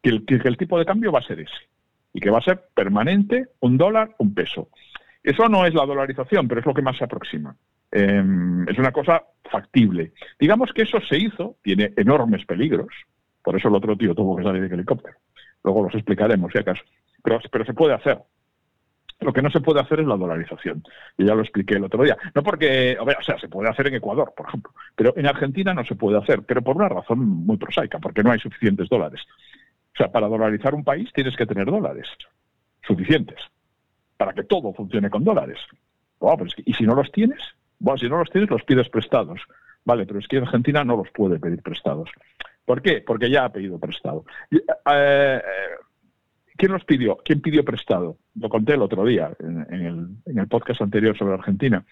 que 0.03 0.11
el, 0.11 0.25
que 0.25 0.37
el 0.37 0.57
tipo 0.57 0.79
de 0.79 0.85
cambio 0.85 1.13
va 1.13 1.21
a 1.21 1.27
ser 1.27 1.41
ese. 1.41 1.69
Y 2.13 2.21
que 2.21 2.31
va 2.31 2.39
a 2.39 2.43
ser 2.43 2.69
permanente 2.75 3.49
un 3.61 3.79
dólar, 3.79 4.15
un 4.19 4.35
peso. 4.35 4.69
Eso 5.23 5.49
no 5.49 5.67
es 5.67 5.75
la 5.75 5.85
dolarización, 5.85 6.49
pero 6.49 6.61
es 6.61 6.67
lo 6.67 6.75
que 6.75 6.83
más 6.83 6.97
se 6.97 7.05
aproxima. 7.05 7.55
Eh, 7.93 8.25
es 8.69 8.79
una 8.79 8.93
cosa 8.93 9.23
factible. 9.51 10.13
Digamos 10.39 10.73
que 10.73 10.83
eso 10.83 10.99
se 11.01 11.19
hizo, 11.19 11.57
tiene 11.63 11.93
enormes 11.97 12.45
peligros, 12.47 12.89
por 13.43 13.57
eso 13.57 13.69
el 13.69 13.75
otro 13.75 13.97
tío 13.97 14.15
tuvo 14.15 14.37
que 14.37 14.45
salir 14.45 14.69
de 14.69 14.75
helicóptero. 14.75 15.17
Luego 15.65 15.85
los 15.85 15.95
explicaremos, 15.95 16.53
si 16.53 16.59
acaso. 16.59 16.83
Pero, 17.23 17.65
se 17.65 17.75
puede 17.75 17.95
hacer. 17.95 18.19
Lo 19.21 19.33
que 19.33 19.43
no 19.43 19.51
se 19.51 19.61
puede 19.61 19.81
hacer 19.81 20.01
es 20.01 20.07
la 20.07 20.17
dolarización. 20.17 20.83
Y 21.19 21.27
ya 21.27 21.35
lo 21.35 21.43
expliqué 21.43 21.75
el 21.75 21.85
otro 21.85 22.03
día. 22.03 22.17
No 22.35 22.43
porque, 22.43 22.97
o 22.99 23.23
sea, 23.23 23.39
se 23.39 23.49
puede 23.49 23.69
hacer 23.69 23.89
en 23.89 23.95
Ecuador, 23.97 24.33
por 24.35 24.49
ejemplo, 24.49 24.73
pero 24.97 25.13
en 25.17 25.27
Argentina 25.27 25.75
no 25.75 25.85
se 25.85 25.95
puede 25.95 26.17
hacer, 26.17 26.43
pero 26.43 26.63
por 26.63 26.77
una 26.77 26.89
razón 26.89 27.19
muy 27.19 27.59
prosaica, 27.59 27.99
porque 27.99 28.23
no 28.23 28.31
hay 28.31 28.39
suficientes 28.39 28.89
dólares. 28.89 29.21
O 29.93 29.97
sea, 29.99 30.11
para 30.11 30.29
dolarizar 30.29 30.75
un 30.75 30.85
país 30.85 31.11
tienes 31.13 31.37
que 31.37 31.45
tener 31.45 31.67
dólares 31.67 32.07
suficientes 32.83 33.37
para 34.21 34.35
que 34.35 34.45
todo 34.45 34.75
funcione 34.75 35.09
con 35.09 35.25
dólares. 35.25 35.59
y 36.67 36.75
si 36.75 36.85
no 36.85 36.95
los 36.95 37.11
tienes, 37.11 37.41
bueno, 37.79 37.97
si 37.97 38.07
no 38.07 38.19
los 38.19 38.29
tienes, 38.29 38.51
los 38.51 38.63
pides 38.65 38.91
prestados. 38.91 39.41
Vale, 39.83 40.05
pero 40.05 40.19
es 40.19 40.29
que 40.29 40.37
Argentina 40.37 40.85
no 40.85 40.99
los 40.99 41.11
puede 41.11 41.41
pedir 41.41 41.63
prestados. 41.63 42.11
¿Por 42.67 42.83
qué? 42.83 43.01
Porque 43.01 43.31
ya 43.31 43.47
ha 43.47 43.49
pedido 43.51 43.79
prestado. 43.79 44.27
Eh, 44.51 45.41
¿Quién 46.55 46.73
los 46.73 46.85
pidió? 46.85 47.17
¿Quién 47.25 47.41
pidió 47.41 47.65
prestado? 47.65 48.19
Lo 48.39 48.51
conté 48.51 48.75
el 48.75 48.83
otro 48.83 49.07
día 49.07 49.33
en, 49.39 50.21
el, 50.27 50.49
podcast 50.49 50.83
anterior 50.83 51.17
sobre 51.17 51.33
Argentina. 51.33 51.83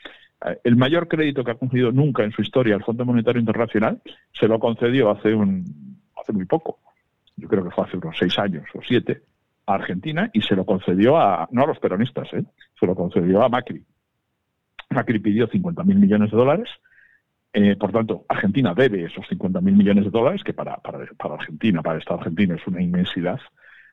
Eh, 0.45 0.61
el 0.65 0.77
mayor 0.77 1.09
crédito 1.09 1.43
que 1.43 1.53
ha 1.53 1.55
concedido 1.55 1.93
nunca 1.93 2.25
en 2.25 2.33
su 2.33 2.43
historia 2.43 2.75
el 2.75 2.85
Fondo 2.85 3.07
Monetario 3.07 3.41
Internacional 3.41 4.03
se 4.39 4.47
lo 4.49 4.59
concedió 4.59 5.11
hace, 5.11 5.33
un, 5.33 5.65
hace 6.15 6.35
muy 6.35 6.45
poco. 6.45 6.79
Yo 7.37 7.49
creo 7.49 7.65
que 7.65 7.71
fue 7.71 7.85
hace 7.85 7.97
unos 7.97 8.19
seis 8.19 8.39
años 8.39 8.67
o 8.75 8.83
siete 8.87 9.23
a 9.73 9.77
Argentina 9.77 10.31
y 10.33 10.43
se 10.43 10.57
lo 10.57 10.65
concedió 10.65 11.19
a, 11.19 11.49
no 11.51 11.65
a 11.65 11.67
los 11.67 11.79
peronistas, 11.79 12.33
¿eh? 12.33 12.45
se 12.79 12.87
lo 12.87 12.95
concedió 12.95 13.43
a 13.43 13.49
Macri. 13.49 13.85
Macri 14.91 15.19
pidió 15.19 15.49
50.000 15.49 15.85
millones 15.85 16.31
de 16.31 16.37
dólares. 16.37 16.69
Eh, 17.53 17.77
por 17.77 17.93
tanto, 17.93 18.25
Argentina 18.29 18.75
debe 18.75 19.05
esos 19.05 19.27
50.000 19.27 19.61
millones 19.63 20.05
de 20.05 20.11
dólares, 20.11 20.43
que 20.45 20.55
para, 20.55 20.77
para, 20.77 21.07
para, 21.17 21.35
Argentina, 21.35 21.83
para 21.83 21.97
el 21.97 22.01
Estado 22.01 22.21
argentino, 22.21 22.55
es 22.55 22.67
una 22.67 22.83
inmensidad. 22.83 23.41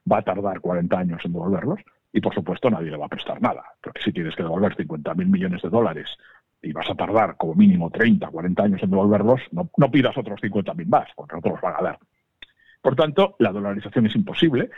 Va 0.10 0.20
a 0.20 0.22
tardar 0.22 0.60
40 0.60 0.98
años 0.98 1.22
en 1.26 1.34
devolverlos. 1.34 1.80
Y, 2.14 2.22
por 2.22 2.34
supuesto, 2.34 2.70
nadie 2.70 2.92
le 2.92 2.98
va 2.98 3.08
a 3.08 3.10
prestar 3.10 3.42
nada. 3.42 3.64
Porque 3.82 4.02
si 4.02 4.14
tienes 4.14 4.36
que 4.36 4.44
devolver 4.44 4.76
50.000 4.76 5.26
millones 5.26 5.62
de 5.62 5.70
dólares 5.70 6.08
y 6.62 6.72
vas 6.72 6.90
a 6.90 6.96
tardar 6.96 7.36
como 7.36 7.56
mínimo 7.56 7.90
30, 7.90 8.28
40 8.28 8.64
años 8.64 8.84
en 8.84 8.90
devolverlos, 8.90 9.42
no, 9.52 9.70
no 9.76 9.92
pidas 9.92 10.18
otros 10.18 10.40
50.000 10.40 10.86
más, 10.88 11.10
porque 11.16 11.36
no 11.36 11.42
te 11.42 11.50
los 11.50 11.60
van 11.60 11.76
a 11.78 11.84
dar. 11.84 12.00
Por 12.82 12.96
tanto, 12.96 13.36
la 13.40 13.52
dolarización 13.52 14.06
es 14.06 14.16
imposible. 14.16 14.70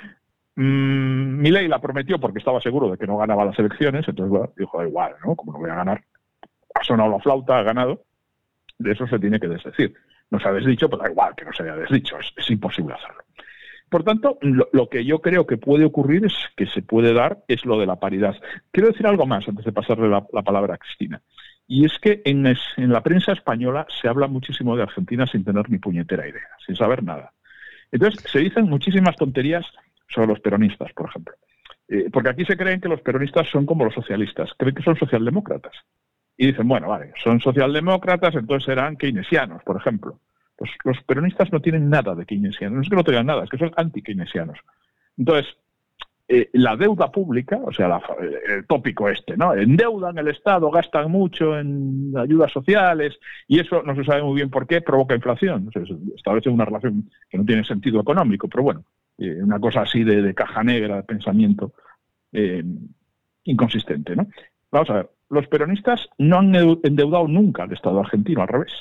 Mm, 0.57 1.39
Milei 1.39 1.67
la 1.67 1.79
prometió 1.79 2.19
porque 2.19 2.39
estaba 2.39 2.59
seguro 2.59 2.89
de 2.89 2.97
que 2.97 3.05
no 3.05 3.17
ganaba 3.17 3.45
las 3.45 3.59
elecciones, 3.59 4.07
entonces 4.07 4.31
bueno, 4.31 4.51
dijo, 4.57 4.79
da 4.79 4.87
igual, 4.87 5.13
¿no? 5.23 5.35
Como 5.35 5.51
no 5.51 5.59
voy 5.59 5.69
a 5.69 5.75
ganar, 5.75 6.03
ha 6.73 6.83
sonado 6.83 7.11
la 7.11 7.19
flauta, 7.19 7.59
ha 7.59 7.63
ganado, 7.63 8.05
de 8.79 8.91
eso 8.91 9.05
se 9.05 9.19
tiene 9.19 9.39
que 9.39 9.47
desdecir. 9.47 9.93
No 10.31 10.39
se 10.39 10.47
ha 10.47 10.51
desdicho, 10.51 10.89
pero 10.89 11.03
da 11.03 11.11
igual 11.11 11.35
que 11.35 11.45
no 11.45 11.53
se 11.53 11.61
haya 11.61 11.75
desdicho, 11.75 12.17
es, 12.17 12.49
imposible 12.49 12.95
hacerlo. 12.95 13.23
Por 13.87 14.03
tanto, 14.03 14.39
lo, 14.41 14.89
que 14.89 15.05
yo 15.05 15.19
creo 15.19 15.45
que 15.45 15.57
puede 15.57 15.85
ocurrir 15.85 16.25
es 16.25 16.33
que 16.55 16.65
se 16.65 16.81
puede 16.81 17.13
dar 17.13 17.43
es 17.47 17.63
lo 17.63 17.79
de 17.79 17.85
la 17.85 17.97
paridad. 17.97 18.35
Quiero 18.71 18.89
decir 18.89 19.05
algo 19.05 19.27
más 19.27 19.47
antes 19.47 19.63
de 19.63 19.71
pasarle 19.71 20.09
la, 20.09 20.21
palabra 20.41 20.73
a 20.73 20.77
Cristina. 20.77 21.21
Y 21.67 21.85
es 21.85 21.99
que 21.99 22.23
en, 22.25 22.47
en, 22.47 22.91
la 22.91 23.03
prensa 23.03 23.31
española 23.31 23.85
se 24.01 24.07
habla 24.07 24.27
muchísimo 24.27 24.75
de 24.75 24.83
Argentina 24.83 25.27
sin 25.27 25.45
tener 25.45 25.69
ni 25.69 25.77
puñetera 25.77 26.27
idea, 26.27 26.49
sin 26.65 26.75
saber 26.75 27.03
nada. 27.03 27.31
Entonces, 27.91 28.23
se 28.29 28.39
dicen 28.39 28.65
muchísimas 28.65 29.15
tonterías 29.15 29.65
sobre 30.07 30.27
los 30.27 30.39
peronistas, 30.39 30.91
por 30.93 31.09
ejemplo. 31.09 31.35
Eh, 31.89 32.09
porque 32.11 32.29
aquí 32.29 32.45
se 32.45 32.57
creen 32.57 32.81
que 32.81 32.89
los 32.89 33.01
peronistas 33.01 33.47
son 33.49 33.65
como 33.65 33.85
los 33.85 33.93
socialistas, 33.93 34.51
creen 34.57 34.75
que 34.75 34.83
son 34.83 34.97
socialdemócratas. 34.97 35.73
Y 36.37 36.47
dicen, 36.47 36.67
bueno, 36.67 36.89
vale, 36.89 37.13
son 37.23 37.39
socialdemócratas, 37.39 38.35
entonces 38.35 38.65
serán 38.65 38.95
keynesianos, 38.95 39.63
por 39.63 39.77
ejemplo. 39.77 40.19
Pues 40.55 40.71
los 40.83 41.01
peronistas 41.03 41.51
no 41.51 41.61
tienen 41.61 41.89
nada 41.89 42.15
de 42.15 42.25
keynesianos, 42.25 42.75
no 42.75 42.81
es 42.81 42.89
que 42.89 42.95
no 42.95 43.03
tengan 43.03 43.25
nada, 43.25 43.43
es 43.43 43.49
que 43.49 43.57
son 43.57 43.71
anti-keynesianos. 43.75 44.57
Entonces, 45.17 45.55
eh, 46.29 46.49
la 46.53 46.75
deuda 46.75 47.09
pública, 47.09 47.57
o 47.63 47.71
sea, 47.71 48.01
el 48.49 48.65
tópico 48.65 49.07
este, 49.07 49.37
¿no? 49.37 49.53
Endeudan 49.53 50.17
el 50.17 50.27
Estado, 50.27 50.69
gastan 50.69 51.09
mucho 51.09 51.57
en 51.57 52.13
ayudas 52.17 52.51
sociales 52.51 53.17
y 53.47 53.59
eso 53.59 53.81
no 53.83 53.95
se 53.95 54.03
sabe 54.03 54.23
muy 54.23 54.35
bien 54.35 54.49
por 54.49 54.67
qué 54.67 54.81
provoca 54.81 55.15
inflación. 55.15 55.69
O 55.73 56.15
establece 56.15 56.49
una 56.49 56.65
relación 56.65 57.09
que 57.29 57.37
no 57.37 57.45
tiene 57.45 57.63
sentido 57.63 58.01
económico, 58.01 58.49
pero 58.49 58.63
bueno, 58.63 58.83
eh, 59.17 59.41
una 59.41 59.59
cosa 59.59 59.81
así 59.81 60.03
de, 60.03 60.33
caja 60.33 60.63
negra 60.63 60.97
de 60.97 61.03
pensamiento 61.03 61.73
eh, 62.31 62.63
inconsistente. 63.43 64.15
¿no? 64.15 64.27
Vamos 64.71 64.89
a 64.89 64.93
ver, 64.93 65.09
los 65.29 65.47
peronistas 65.47 66.07
no 66.17 66.39
han 66.39 66.55
endeudado 66.55 67.27
nunca 67.27 67.63
al 67.63 67.73
Estado 67.73 67.99
argentino, 67.99 68.41
al 68.41 68.47
revés. 68.47 68.71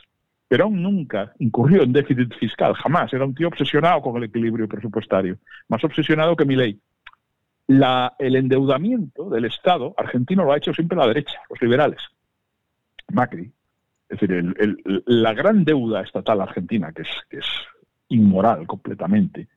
Perón 0.49 0.81
nunca 0.81 1.33
incurrió 1.39 1.83
en 1.83 1.93
déficit 1.93 2.33
fiscal, 2.35 2.75
jamás. 2.75 3.13
Era 3.13 3.25
un 3.25 3.35
tío 3.35 3.49
obsesionado 3.49 4.01
con 4.01 4.17
el 4.17 4.25
equilibrio 4.25 4.69
presupuestario, 4.69 5.39
más 5.69 5.83
obsesionado 5.83 6.37
que 6.37 6.45
mi 6.45 6.55
ley. 6.55 6.81
el 7.69 8.37
endeudamiento 8.37 9.29
del 9.29 9.47
Estado 9.47 9.93
argentino 9.97 10.45
lo 10.45 10.53
ha 10.53 10.59
hecho 10.59 10.73
siempre 10.73 10.97
la 10.97 11.09
derecha, 11.09 11.41
los 11.51 11.61
liberales. 11.61 12.01
Macri. 13.13 13.53
Es 14.09 14.21
decir, 14.21 14.55
la 15.07 15.35
gran 15.35 15.65
deuda 15.65 16.03
estatal 16.03 16.41
argentina, 16.41 16.93
que 16.93 17.03
es, 17.03 17.09
que 17.29 17.39
es 17.39 17.47
inmoral 18.09 18.65
completamente, 18.69 19.49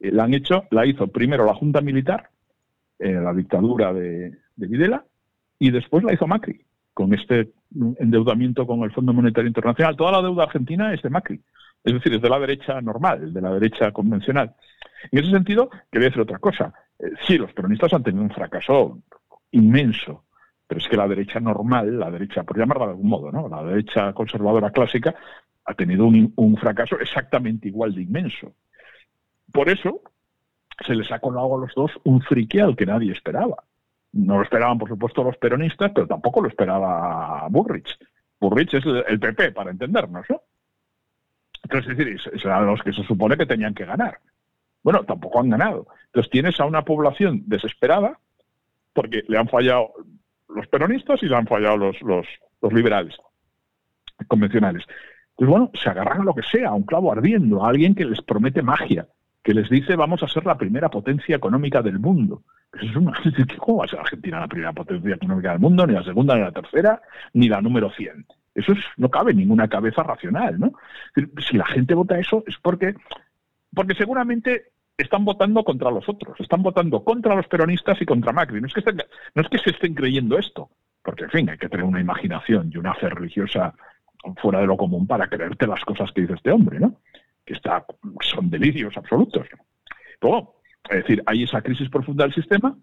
la 0.00 0.24
han 0.24 0.34
hecho, 0.34 0.64
la 0.70 0.86
hizo 0.86 1.08
primero 1.08 1.44
la 1.44 1.54
Junta 1.54 1.80
Militar, 1.80 2.30
eh, 2.98 3.12
la 3.12 3.32
dictadura 3.32 3.92
de, 3.92 4.38
Videla, 4.56 5.04
y 5.58 5.70
después 5.70 6.04
la 6.04 6.12
hizo 6.12 6.26
Macri, 6.26 6.64
con 6.92 7.12
este 7.12 7.52
endeudamiento 7.98 8.66
con 8.66 8.82
el 8.82 8.92
Fondo 8.92 9.12
Monetario 9.12 9.48
Internacional. 9.48 9.96
Toda 9.96 10.12
la 10.12 10.22
deuda 10.22 10.44
argentina 10.44 10.92
es 10.92 11.02
de 11.02 11.10
Macri, 11.10 11.40
es 11.82 11.92
decir, 11.92 12.14
es 12.14 12.22
de 12.22 12.28
la 12.28 12.38
derecha 12.38 12.80
normal, 12.80 13.32
de 13.32 13.40
la 13.40 13.52
derecha 13.52 13.90
convencional. 13.92 14.54
En 15.10 15.18
ese 15.18 15.30
sentido, 15.30 15.70
quería 15.90 16.08
decir 16.08 16.22
otra 16.22 16.38
cosa. 16.38 16.72
Eh, 16.98 17.10
sí, 17.26 17.36
los 17.36 17.52
peronistas 17.52 17.92
han 17.92 18.02
tenido 18.02 18.22
un 18.22 18.30
fracaso 18.30 19.00
inmenso, 19.50 20.24
pero 20.66 20.80
es 20.80 20.88
que 20.88 20.96
la 20.96 21.08
derecha 21.08 21.40
normal, 21.40 21.98
la 21.98 22.10
derecha, 22.10 22.42
por 22.42 22.58
llamarla 22.58 22.86
de 22.86 22.90
algún 22.92 23.08
modo, 23.08 23.32
¿no? 23.32 23.48
la 23.48 23.62
derecha 23.64 24.12
conservadora 24.12 24.70
clásica, 24.70 25.14
ha 25.64 25.74
tenido 25.74 26.06
un 26.06 26.56
fracaso 26.58 26.98
exactamente 27.00 27.68
igual 27.68 27.94
de 27.94 28.02
inmenso. 28.02 28.52
Por 29.54 29.68
eso 29.68 30.00
se 30.84 30.96
les 30.96 31.12
ha 31.12 31.20
colado 31.20 31.54
a 31.54 31.60
los 31.60 31.72
dos 31.76 31.92
un 32.02 32.20
friqueal 32.22 32.74
que 32.74 32.86
nadie 32.86 33.12
esperaba. 33.12 33.62
No 34.12 34.38
lo 34.38 34.42
esperaban, 34.42 34.78
por 34.78 34.88
supuesto, 34.88 35.22
los 35.22 35.36
peronistas, 35.36 35.92
pero 35.94 36.08
tampoco 36.08 36.42
lo 36.42 36.48
esperaba 36.48 37.46
Burrich. 37.50 37.96
Burrich 38.40 38.74
es 38.74 38.84
el 38.84 39.20
PP, 39.20 39.52
para 39.52 39.70
entendernos, 39.70 40.26
¿no? 40.28 40.42
Entonces, 41.62 41.92
es 41.92 41.96
decir, 41.96 42.40
serán 42.42 42.66
los 42.66 42.82
que 42.82 42.92
se 42.92 43.04
supone 43.04 43.36
que 43.36 43.46
tenían 43.46 43.74
que 43.74 43.84
ganar. 43.84 44.18
Bueno, 44.82 45.04
tampoco 45.04 45.38
han 45.38 45.50
ganado. 45.50 45.86
Entonces 46.06 46.32
tienes 46.32 46.58
a 46.58 46.64
una 46.64 46.84
población 46.84 47.44
desesperada 47.46 48.18
porque 48.92 49.22
le 49.28 49.38
han 49.38 49.48
fallado 49.48 49.92
los 50.48 50.66
peronistas 50.66 51.22
y 51.22 51.26
le 51.26 51.36
han 51.36 51.46
fallado 51.46 51.76
los 51.76 52.72
liberales 52.72 53.16
convencionales. 54.26 54.84
Entonces, 55.30 55.48
bueno, 55.48 55.70
se 55.74 55.88
agarran 55.88 56.22
a 56.22 56.24
lo 56.24 56.34
que 56.34 56.42
sea, 56.42 56.70
a 56.70 56.74
un 56.74 56.82
clavo 56.82 57.12
ardiendo, 57.12 57.64
a 57.64 57.68
alguien 57.68 57.94
que 57.94 58.04
les 58.04 58.20
promete 58.20 58.60
magia 58.60 59.06
que 59.44 59.54
les 59.54 59.68
dice 59.68 59.94
vamos 59.94 60.22
a 60.22 60.28
ser 60.28 60.46
la 60.46 60.56
primera 60.56 60.88
potencia 60.88 61.36
económica 61.36 61.82
del 61.82 61.98
mundo. 62.00 62.42
es 62.72 62.96
una, 62.96 63.12
¿Cómo 63.58 63.78
va 63.78 63.84
a 63.84 63.88
ser 63.88 64.00
Argentina 64.00 64.40
la 64.40 64.48
primera 64.48 64.72
potencia 64.72 65.14
económica 65.14 65.50
del 65.50 65.60
mundo? 65.60 65.86
Ni 65.86 65.92
la 65.92 66.02
segunda, 66.02 66.34
ni 66.34 66.40
la 66.40 66.50
tercera, 66.50 67.02
ni 67.34 67.48
la 67.48 67.60
número 67.60 67.90
100. 67.90 68.26
Eso 68.54 68.72
no 68.96 69.10
cabe 69.10 69.34
ninguna 69.34 69.68
cabeza 69.68 70.02
racional, 70.02 70.58
¿no? 70.58 70.72
Si 71.48 71.56
la 71.56 71.66
gente 71.66 71.94
vota 71.94 72.18
eso 72.18 72.42
es 72.46 72.56
porque, 72.56 72.94
porque 73.74 73.94
seguramente 73.94 74.72
están 74.96 75.24
votando 75.24 75.62
contra 75.62 75.90
los 75.90 76.08
otros, 76.08 76.40
están 76.40 76.62
votando 76.62 77.04
contra 77.04 77.34
los 77.34 77.46
peronistas 77.46 78.00
y 78.00 78.06
contra 78.06 78.32
Macri. 78.32 78.60
No 78.60 78.68
es 78.68 78.72
que, 78.72 78.92
no 79.34 79.42
es 79.42 79.48
que 79.48 79.58
se 79.58 79.70
estén 79.70 79.94
creyendo 79.94 80.38
esto, 80.38 80.70
porque 81.02 81.24
en 81.24 81.30
fin, 81.30 81.50
hay 81.50 81.58
que 81.58 81.68
tener 81.68 81.84
una 81.84 82.00
imaginación 82.00 82.70
y 82.72 82.78
una 82.78 82.94
fe 82.94 83.10
religiosa 83.10 83.74
fuera 84.40 84.60
de 84.60 84.66
lo 84.66 84.76
común 84.78 85.06
para 85.06 85.28
creerte 85.28 85.66
las 85.66 85.84
cosas 85.84 86.10
que 86.12 86.22
dice 86.22 86.34
este 86.34 86.50
hombre, 86.50 86.80
¿no? 86.80 86.96
Que 87.44 87.54
está, 87.54 87.84
son 88.20 88.50
delirios 88.50 88.96
absolutos. 88.96 89.46
Luego, 90.20 90.60
es 90.88 90.98
decir, 90.98 91.22
hay 91.26 91.42
esa 91.42 91.62
crisis 91.62 91.88
profunda 91.88 92.24
del 92.24 92.34
sistema 92.34 92.76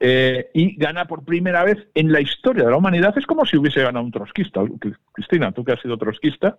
eh, 0.00 0.50
y 0.52 0.76
gana 0.76 1.06
por 1.06 1.24
primera 1.24 1.64
vez 1.64 1.78
en 1.94 2.10
la 2.10 2.20
historia 2.20 2.64
de 2.64 2.70
la 2.70 2.76
humanidad. 2.76 3.16
Es 3.16 3.26
como 3.26 3.46
si 3.46 3.56
hubiese 3.56 3.82
ganado 3.82 4.04
un 4.04 4.10
trotskista. 4.10 4.60
Cristina, 5.12 5.52
tú 5.52 5.64
que 5.64 5.72
has 5.72 5.80
sido 5.80 5.96
trotskista. 5.96 6.58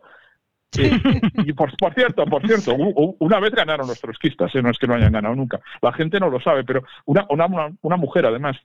Eh, 0.77 0.99
y 1.45 1.53
por, 1.53 1.69
cierto, 1.93 2.25
por 2.25 2.45
cierto, 2.47 2.73
una 2.75 3.39
vez 3.39 3.51
ganaron 3.51 3.87
los 3.87 3.99
trotskistas, 3.99 4.55
¿eh? 4.55 4.61
no 4.61 4.71
es 4.71 4.79
que 4.79 4.87
no 4.87 4.95
hayan 4.95 5.11
ganado 5.11 5.35
nunca. 5.35 5.59
La 5.81 5.93
gente 5.93 6.19
no 6.19 6.29
lo 6.29 6.39
sabe, 6.39 6.63
pero 6.63 6.83
una, 7.05 7.27
una, 7.29 7.71
una 7.81 7.97
mujer, 7.97 8.25
además, 8.25 8.57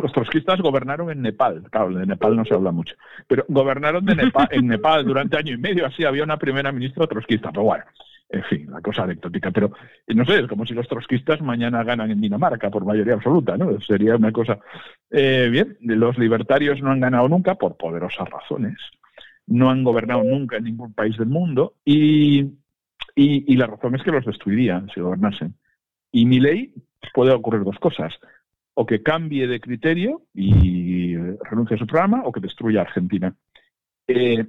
los 0.00 0.12
trotskistas 0.12 0.60
gobernaron 0.60 1.10
en 1.10 1.22
Nepal, 1.22 1.64
claro, 1.70 1.94
de 1.94 2.06
Nepal 2.06 2.36
no 2.36 2.44
se 2.44 2.54
habla 2.54 2.72
mucho, 2.72 2.94
pero 3.26 3.44
gobernaron 3.48 4.04
en 4.50 4.66
Nepal 4.66 5.04
durante 5.04 5.36
año 5.36 5.54
y 5.54 5.58
medio, 5.58 5.86
así 5.86 6.04
había 6.04 6.24
una 6.24 6.36
primera 6.36 6.72
ministra 6.72 7.06
trotskista, 7.06 7.50
pero 7.50 7.64
bueno, 7.64 7.84
en 8.32 8.44
fin, 8.44 8.70
la 8.70 8.80
cosa 8.80 9.02
anecdótica, 9.02 9.50
pero 9.50 9.72
no 10.06 10.24
sé, 10.24 10.38
es 10.38 10.46
como 10.46 10.64
si 10.64 10.72
los 10.72 10.86
trotskistas 10.86 11.40
mañana 11.40 11.82
ganan 11.82 12.12
en 12.12 12.20
Dinamarca 12.20 12.70
por 12.70 12.84
mayoría 12.84 13.14
absoluta, 13.14 13.56
¿no? 13.56 13.80
Sería 13.80 14.14
una 14.14 14.30
cosa... 14.30 14.58
Eh, 15.10 15.48
bien, 15.50 15.76
los 15.80 16.16
libertarios 16.16 16.80
no 16.80 16.92
han 16.92 17.00
ganado 17.00 17.28
nunca 17.28 17.56
por 17.56 17.76
poderosas 17.76 18.30
razones, 18.30 18.76
no 19.48 19.68
han 19.68 19.82
gobernado 19.82 20.22
nunca 20.22 20.58
en 20.58 20.64
ningún 20.64 20.94
país 20.94 21.16
del 21.18 21.28
mundo 21.28 21.74
y, 21.84 22.52
y, 23.16 23.56
la 23.56 23.66
razón 23.66 23.96
es 23.96 24.02
que 24.04 24.12
los 24.12 24.24
destruirían 24.24 24.88
si 24.94 25.00
gobernasen. 25.00 25.54
Y 26.12 26.24
mi 26.24 26.38
ley 26.38 26.72
puede 27.12 27.32
ocurrir 27.32 27.64
dos 27.64 27.78
cosas, 27.80 28.14
o 28.80 28.86
que 28.86 29.02
cambie 29.02 29.46
de 29.46 29.60
criterio 29.60 30.22
y 30.32 31.14
renuncie 31.14 31.76
a 31.76 31.78
su 31.78 31.86
programa 31.86 32.22
o 32.24 32.32
que 32.32 32.40
destruya 32.40 32.80
a 32.80 32.84
Argentina. 32.84 33.34
Eh, 34.08 34.46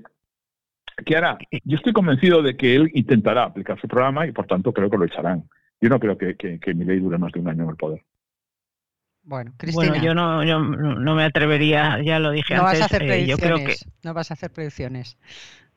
¿Qué 1.06 1.18
hará? 1.18 1.38
Yo 1.66 1.76
estoy 1.76 1.92
convencido 1.92 2.42
de 2.42 2.56
que 2.56 2.76
él 2.76 2.90
intentará 2.94 3.44
aplicar 3.44 3.78
su 3.82 3.90
programa 3.90 4.26
y 4.26 4.32
por 4.32 4.48
tanto 4.48 4.72
creo 4.72 4.90
que 4.90 4.98
lo 4.98 5.04
echarán. 5.04 5.50
Yo 5.82 5.90
no 5.90 6.00
creo 6.00 6.18
que, 6.18 6.38
que, 6.38 6.74
mi 6.74 6.86
ley 6.86 7.00
dure 7.00 7.18
más 7.18 7.34
de 7.34 7.42
un 7.42 7.50
año 7.50 7.64
en 7.64 7.70
el 7.72 7.76
poder. 7.76 8.06
Bueno, 9.24 9.52
Cristina. 9.58 9.90
Bueno, 9.90 10.02
yo 10.02 10.14
no, 10.14 10.46
yo 10.46 10.60
no 10.60 11.14
me 11.14 11.26
atrevería, 11.26 12.02
ya 12.02 12.20
lo 12.20 12.32
dije 12.32 12.56
no 12.56 12.62
antes. 12.62 12.80
Vas 12.80 12.82
a 12.84 12.86
hacer 12.86 13.00
predicciones, 13.00 13.28
eh, 13.28 13.32
yo 13.32 13.38
creo 13.38 13.68
que... 13.68 13.76
No 14.04 14.14
vas 14.14 14.32
a 14.32 14.36
hacer 14.36 14.52
predicciones. 14.52 15.18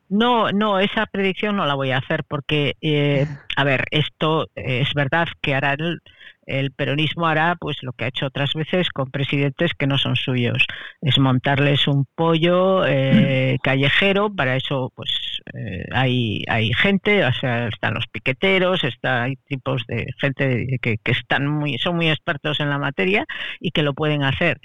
No, 0.09 0.53
no, 0.53 0.79
esa 0.79 1.07
predicción 1.07 1.57
no 1.57 1.67
la 1.67 1.75
voy 1.75 1.91
a 1.91 1.99
hacer 1.99 2.23
porque, 2.23 2.77
eh, 2.81 3.27
a 3.57 3.65
ver, 3.65 3.87
esto 3.91 4.49
es 4.55 4.95
verdad 4.95 5.27
que 5.41 5.57
hará 5.57 5.73
el, 5.73 6.03
el 6.47 6.73
peronismo 6.73 7.27
hará 7.27 7.57
pues 7.59 7.79
lo 7.83 7.93
que 7.93 8.05
ha 8.05 8.09
hecho 8.09 8.27
otras 8.27 8.55
veces 8.55 8.91
con 8.91 9.11
presidentes 9.11 9.73
que 9.75 9.87
no 9.87 9.99
son 9.99 10.17
suyos. 10.17 10.67
Es 11.01 11.19
montarles 11.19 11.87
un 11.89 12.07
pollo 12.15 12.85
eh, 12.87 13.59
callejero 13.63 14.35
para 14.35 14.57
eso 14.57 14.93
pues 14.95 15.11
eh, 15.53 15.85
hay 15.93 16.43
hay 16.49 16.73
gente 16.73 17.25
o 17.25 17.33
sea 17.33 17.69
están 17.69 17.95
los 17.95 18.07
piqueteros 18.07 18.85
está 18.85 19.25
hay 19.25 19.37
tipos 19.37 19.85
de 19.87 20.07
gente 20.19 20.79
que, 20.81 20.99
que 20.99 21.13
están 21.13 21.47
muy 21.47 21.79
son 21.79 21.97
muy 21.97 22.09
expertos 22.09 22.61
en 22.61 22.71
la 22.71 22.79
materia 22.79 23.27
y 23.61 23.71
que 23.71 23.83
lo 23.83 23.95
pueden 23.95 24.23
hacer 24.23 24.61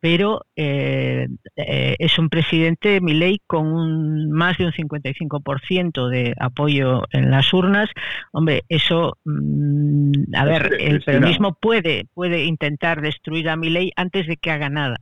pero 0.00 0.46
eh, 0.56 1.28
eh, 1.56 1.96
es 1.98 2.18
un 2.18 2.30
presidente, 2.30 3.00
Milei, 3.00 3.40
con 3.46 3.66
un, 3.66 4.30
más 4.30 4.56
de 4.56 4.66
un 4.66 4.72
55% 4.72 6.08
de 6.08 6.34
apoyo 6.38 7.02
en 7.10 7.30
las 7.30 7.52
urnas. 7.52 7.90
Hombre, 8.32 8.64
eso, 8.68 9.18
mm, 9.24 10.34
a 10.34 10.44
ver, 10.46 10.76
el 10.80 11.02
peronismo 11.02 11.54
puede, 11.54 12.06
puede 12.14 12.44
intentar 12.44 13.02
destruir 13.02 13.50
a 13.50 13.56
Milei 13.56 13.92
antes 13.94 14.26
de 14.26 14.36
que 14.38 14.50
haga 14.50 14.70
nada, 14.70 14.96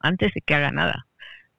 antes 0.00 0.34
de 0.34 0.40
que 0.40 0.54
haga 0.54 0.72
nada, 0.72 1.06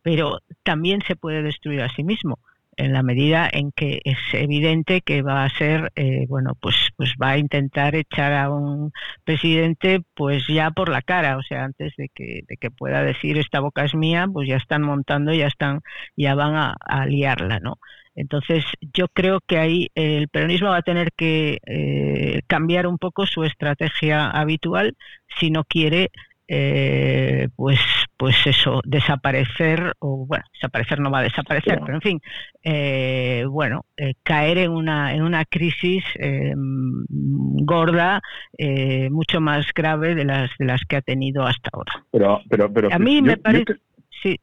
pero 0.02 0.40
también 0.64 1.02
se 1.08 1.16
puede 1.16 1.42
destruir 1.42 1.82
a 1.82 1.90
sí 1.96 2.04
mismo 2.04 2.40
en 2.78 2.94
la 2.94 3.04
medida 3.04 3.50
en 3.52 3.72
que 3.72 4.02
es 4.06 4.18
evidente 4.34 5.02
que 5.02 5.22
va 5.22 5.44
a 5.44 5.50
ser, 5.50 5.92
eh, 5.96 6.26
bueno, 6.28 6.56
pues, 6.60 6.76
pues 6.96 7.14
va 7.22 7.32
a 7.32 7.38
intentar 7.38 7.96
echar 7.96 8.34
a 8.34 8.50
un 8.50 8.92
presidente 9.24 10.02
pues 10.14 10.48
ya 10.48 10.72
por 10.72 10.90
la 10.90 11.02
cara, 11.02 11.38
o 11.38 11.44
sea, 11.44 11.66
antes 11.66 11.94
de 11.98 12.10
que, 12.10 12.42
de 12.48 12.58
que 12.58 12.72
pueda 12.72 13.04
decir 13.04 13.38
esta 13.38 13.60
boca 13.60 13.84
es 13.84 13.96
mía, 13.96 14.28
pues 14.32 14.48
ya 14.48 14.58
están 14.58 14.84
montando, 14.84 15.34
ya 15.34 15.48
están, 15.48 15.82
ya 16.16 16.36
van 16.36 16.56
a, 16.56 17.06
liarla, 17.06 17.60
¿no? 17.60 17.78
Entonces, 18.16 18.66
yo 18.94 19.08
creo 19.08 19.40
que 19.46 19.58
ahí 19.58 19.90
el 19.96 20.28
peronismo 20.28 20.70
va 20.70 20.78
a 20.78 20.82
tener 20.82 21.12
que 21.14 21.60
eh, 21.66 22.42
cambiar 22.48 22.88
un 22.88 22.98
poco 22.98 23.26
su 23.26 23.44
estrategia 23.44 24.30
habitual 24.30 24.96
si 25.40 25.50
no 25.50 25.64
quiere 25.64 26.12
eh, 26.54 27.48
pues, 27.56 27.80
pues 28.18 28.36
eso, 28.46 28.82
desaparecer, 28.84 29.94
o 30.00 30.26
bueno, 30.26 30.44
desaparecer 30.52 31.00
no 31.00 31.10
va 31.10 31.20
a 31.20 31.24
desaparecer, 31.24 31.80
pero 31.80 31.96
en 31.96 32.02
fin, 32.02 32.22
eh, 32.62 33.46
bueno, 33.48 33.86
eh, 33.96 34.16
caer 34.22 34.58
en 34.58 34.72
una, 34.72 35.16
en 35.16 35.22
una 35.22 35.46
crisis 35.46 36.04
gorda, 37.64 38.22
mucho 39.12 39.40
más 39.40 39.66
grave 39.74 40.14
de 40.14 40.26
las, 40.26 40.52
de 40.60 40.66
las 40.66 40.82
que 40.82 40.98
ha 40.98 41.02
tenido 41.02 41.44
hasta 41.44 41.70
ahora. 41.72 42.06
Pero, 42.12 42.42
pero, 42.50 42.74
pero, 42.74 42.90
a 42.92 43.00
mí 43.00 43.22
me 43.22 43.38
parece... 43.38 43.78
Sí, 44.22 44.38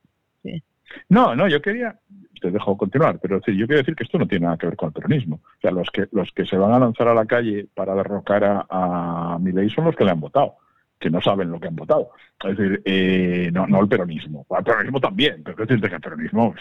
No, 1.10 1.36
no, 1.36 1.46
yo 1.46 1.60
quería, 1.60 1.94
te 2.40 2.50
dejo 2.50 2.74
continuar, 2.78 3.18
pero 3.20 3.38
yo 3.40 3.66
quiero 3.66 3.80
decir 3.80 3.94
que 3.94 4.04
esto 4.04 4.18
no 4.18 4.26
tiene 4.26 4.46
nada 4.46 4.56
que 4.56 4.66
ver 4.66 4.76
con 4.76 4.86
el 4.86 4.94
peronismo. 4.94 5.42
O 5.44 5.60
sea, 5.60 5.72
los 5.72 5.90
que, 5.90 6.06
los 6.12 6.32
que 6.32 6.46
se 6.46 6.56
van 6.56 6.72
a 6.72 6.78
lanzar 6.78 7.08
a 7.08 7.14
la 7.14 7.26
calle 7.26 7.66
para 7.74 7.94
derrocar 7.94 8.44
a, 8.44 8.66
a 8.70 9.38
Milei 9.38 9.68
son 9.68 9.84
los 9.84 9.94
que 9.94 10.06
le 10.06 10.12
han 10.12 10.20
votado 10.20 10.56
que 10.98 11.10
no 11.10 11.20
saben 11.20 11.50
lo 11.50 11.60
que 11.60 11.68
han 11.68 11.76
votado. 11.76 12.10
Es 12.44 12.56
decir, 12.56 12.82
eh, 12.84 13.50
no, 13.52 13.66
no 13.66 13.80
el 13.80 13.88
peronismo. 13.88 14.46
El 14.56 14.64
peronismo 14.64 15.00
también, 15.00 15.42
pero 15.44 15.62
es 15.62 15.68
decir 15.68 15.88
que 15.88 15.94
el 15.94 16.00
peronismo 16.00 16.54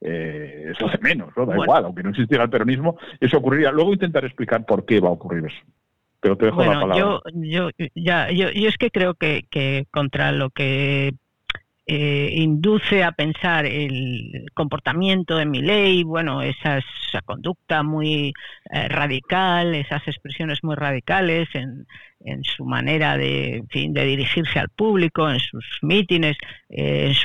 eh, 0.00 0.72
eso 0.72 0.86
hace 0.86 0.98
menos, 0.98 1.30
¿no? 1.36 1.46
Da 1.46 1.56
igual, 1.56 1.84
aunque 1.84 2.02
no 2.02 2.10
existiera 2.10 2.44
el 2.44 2.50
peronismo, 2.50 2.98
eso 3.20 3.38
ocurriría. 3.38 3.70
Luego 3.70 3.92
intentaré 3.92 4.26
explicar 4.26 4.64
por 4.64 4.84
qué 4.84 5.00
va 5.00 5.08
a 5.08 5.12
ocurrir 5.12 5.46
eso. 5.46 5.56
Pero 6.20 6.36
te 6.36 6.46
dejo 6.46 6.64
la 6.64 6.80
palabra. 6.80 6.96
Yo, 6.96 7.20
yo, 7.34 7.70
ya, 7.94 8.30
yo, 8.30 8.50
yo 8.50 8.68
es 8.68 8.76
que 8.76 8.90
creo 8.90 9.14
que, 9.14 9.44
que 9.50 9.86
contra 9.90 10.32
lo 10.32 10.50
que 10.50 11.14
eh, 11.86 12.30
induce 12.32 13.04
a 13.04 13.12
pensar 13.12 13.64
el 13.64 14.46
comportamiento 14.54 15.36
de 15.36 15.46
mi 15.46 15.62
ley, 15.62 16.02
bueno, 16.02 16.42
esa, 16.42 16.78
esa 16.78 17.22
conducta 17.24 17.84
muy 17.84 18.32
eh, 18.72 18.88
radical, 18.88 19.74
esas 19.74 20.02
expresiones 20.08 20.64
muy 20.64 20.74
radicales 20.74 21.48
en, 21.54 21.86
su 22.42 22.64
manera 22.64 23.16
de, 23.16 23.62
fin, 23.70 23.92
de 23.92 24.04
dirigirse 24.04 24.58
al 24.58 24.68
público, 24.70 25.30
en 25.30 25.38
sus 25.38 25.64
mítines, 25.82 26.36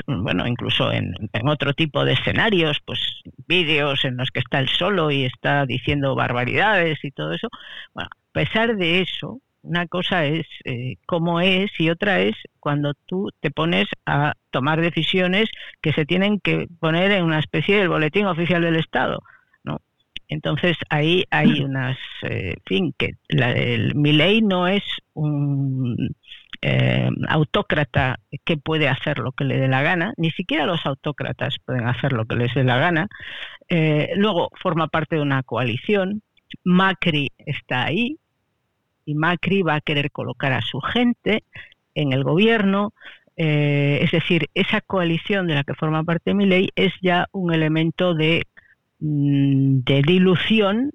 bueno, 0.06 0.46
incluso 0.46 0.92
en, 0.92 1.12
en, 1.32 1.48
otro 1.48 1.72
tipo 1.72 2.04
de 2.04 2.12
escenarios, 2.12 2.78
pues 2.84 3.00
vídeos 3.48 4.04
en 4.04 4.16
los 4.16 4.30
que 4.30 4.38
está 4.38 4.60
él 4.60 4.68
solo 4.68 5.10
y 5.10 5.24
está 5.24 5.66
diciendo 5.66 6.14
barbaridades 6.14 6.98
y 7.02 7.10
todo 7.10 7.32
eso. 7.32 7.48
Bueno, 7.94 8.10
a 8.12 8.32
pesar 8.32 8.76
de 8.76 9.00
eso, 9.00 9.40
una 9.62 9.86
cosa 9.86 10.24
es 10.24 10.46
eh, 10.64 10.96
cómo 11.06 11.40
es 11.40 11.70
y 11.78 11.90
otra 11.90 12.20
es 12.20 12.34
cuando 12.60 12.94
tú 13.06 13.30
te 13.40 13.50
pones 13.50 13.86
a 14.06 14.34
tomar 14.50 14.80
decisiones 14.80 15.48
que 15.80 15.92
se 15.92 16.04
tienen 16.04 16.40
que 16.40 16.66
poner 16.80 17.12
en 17.12 17.24
una 17.24 17.38
especie 17.38 17.76
del 17.76 17.88
boletín 17.88 18.26
oficial 18.26 18.62
del 18.62 18.76
Estado. 18.76 19.20
¿no? 19.64 19.80
Entonces 20.28 20.76
ahí 20.90 21.24
hay 21.30 21.60
unas, 21.64 21.96
eh, 22.22 22.56
fin, 22.66 22.92
que 22.98 23.12
la, 23.28 23.54
mi 23.94 24.12
ley 24.12 24.42
no 24.42 24.66
es 24.66 24.82
un 25.14 25.96
eh, 26.60 27.08
autócrata 27.28 28.18
que 28.44 28.56
puede 28.56 28.88
hacer 28.88 29.18
lo 29.18 29.32
que 29.32 29.44
le 29.44 29.58
dé 29.58 29.68
la 29.68 29.82
gana, 29.82 30.12
ni 30.16 30.30
siquiera 30.30 30.66
los 30.66 30.84
autócratas 30.86 31.56
pueden 31.64 31.86
hacer 31.86 32.12
lo 32.12 32.24
que 32.26 32.36
les 32.36 32.52
dé 32.54 32.64
la 32.64 32.78
gana. 32.78 33.08
luego 34.16 34.50
forma 34.60 34.88
parte 34.88 35.16
de 35.16 35.22
una 35.22 35.42
coalición, 35.42 36.22
Macri 36.64 37.30
está 37.38 37.84
ahí, 37.84 38.18
y 39.04 39.14
Macri 39.14 39.62
va 39.62 39.76
a 39.76 39.80
querer 39.80 40.10
colocar 40.10 40.52
a 40.52 40.62
su 40.62 40.80
gente 40.80 41.44
en 41.94 42.12
el 42.12 42.24
gobierno. 42.24 42.92
Eh, 43.36 44.00
es 44.02 44.10
decir, 44.10 44.48
esa 44.54 44.80
coalición 44.80 45.46
de 45.46 45.54
la 45.54 45.64
que 45.64 45.74
forma 45.74 46.04
parte 46.04 46.34
mi 46.34 46.46
ley 46.46 46.68
es 46.76 46.92
ya 47.00 47.28
un 47.32 47.52
elemento 47.52 48.14
de, 48.14 48.46
mm, 49.00 49.80
de 49.84 50.02
dilución, 50.02 50.92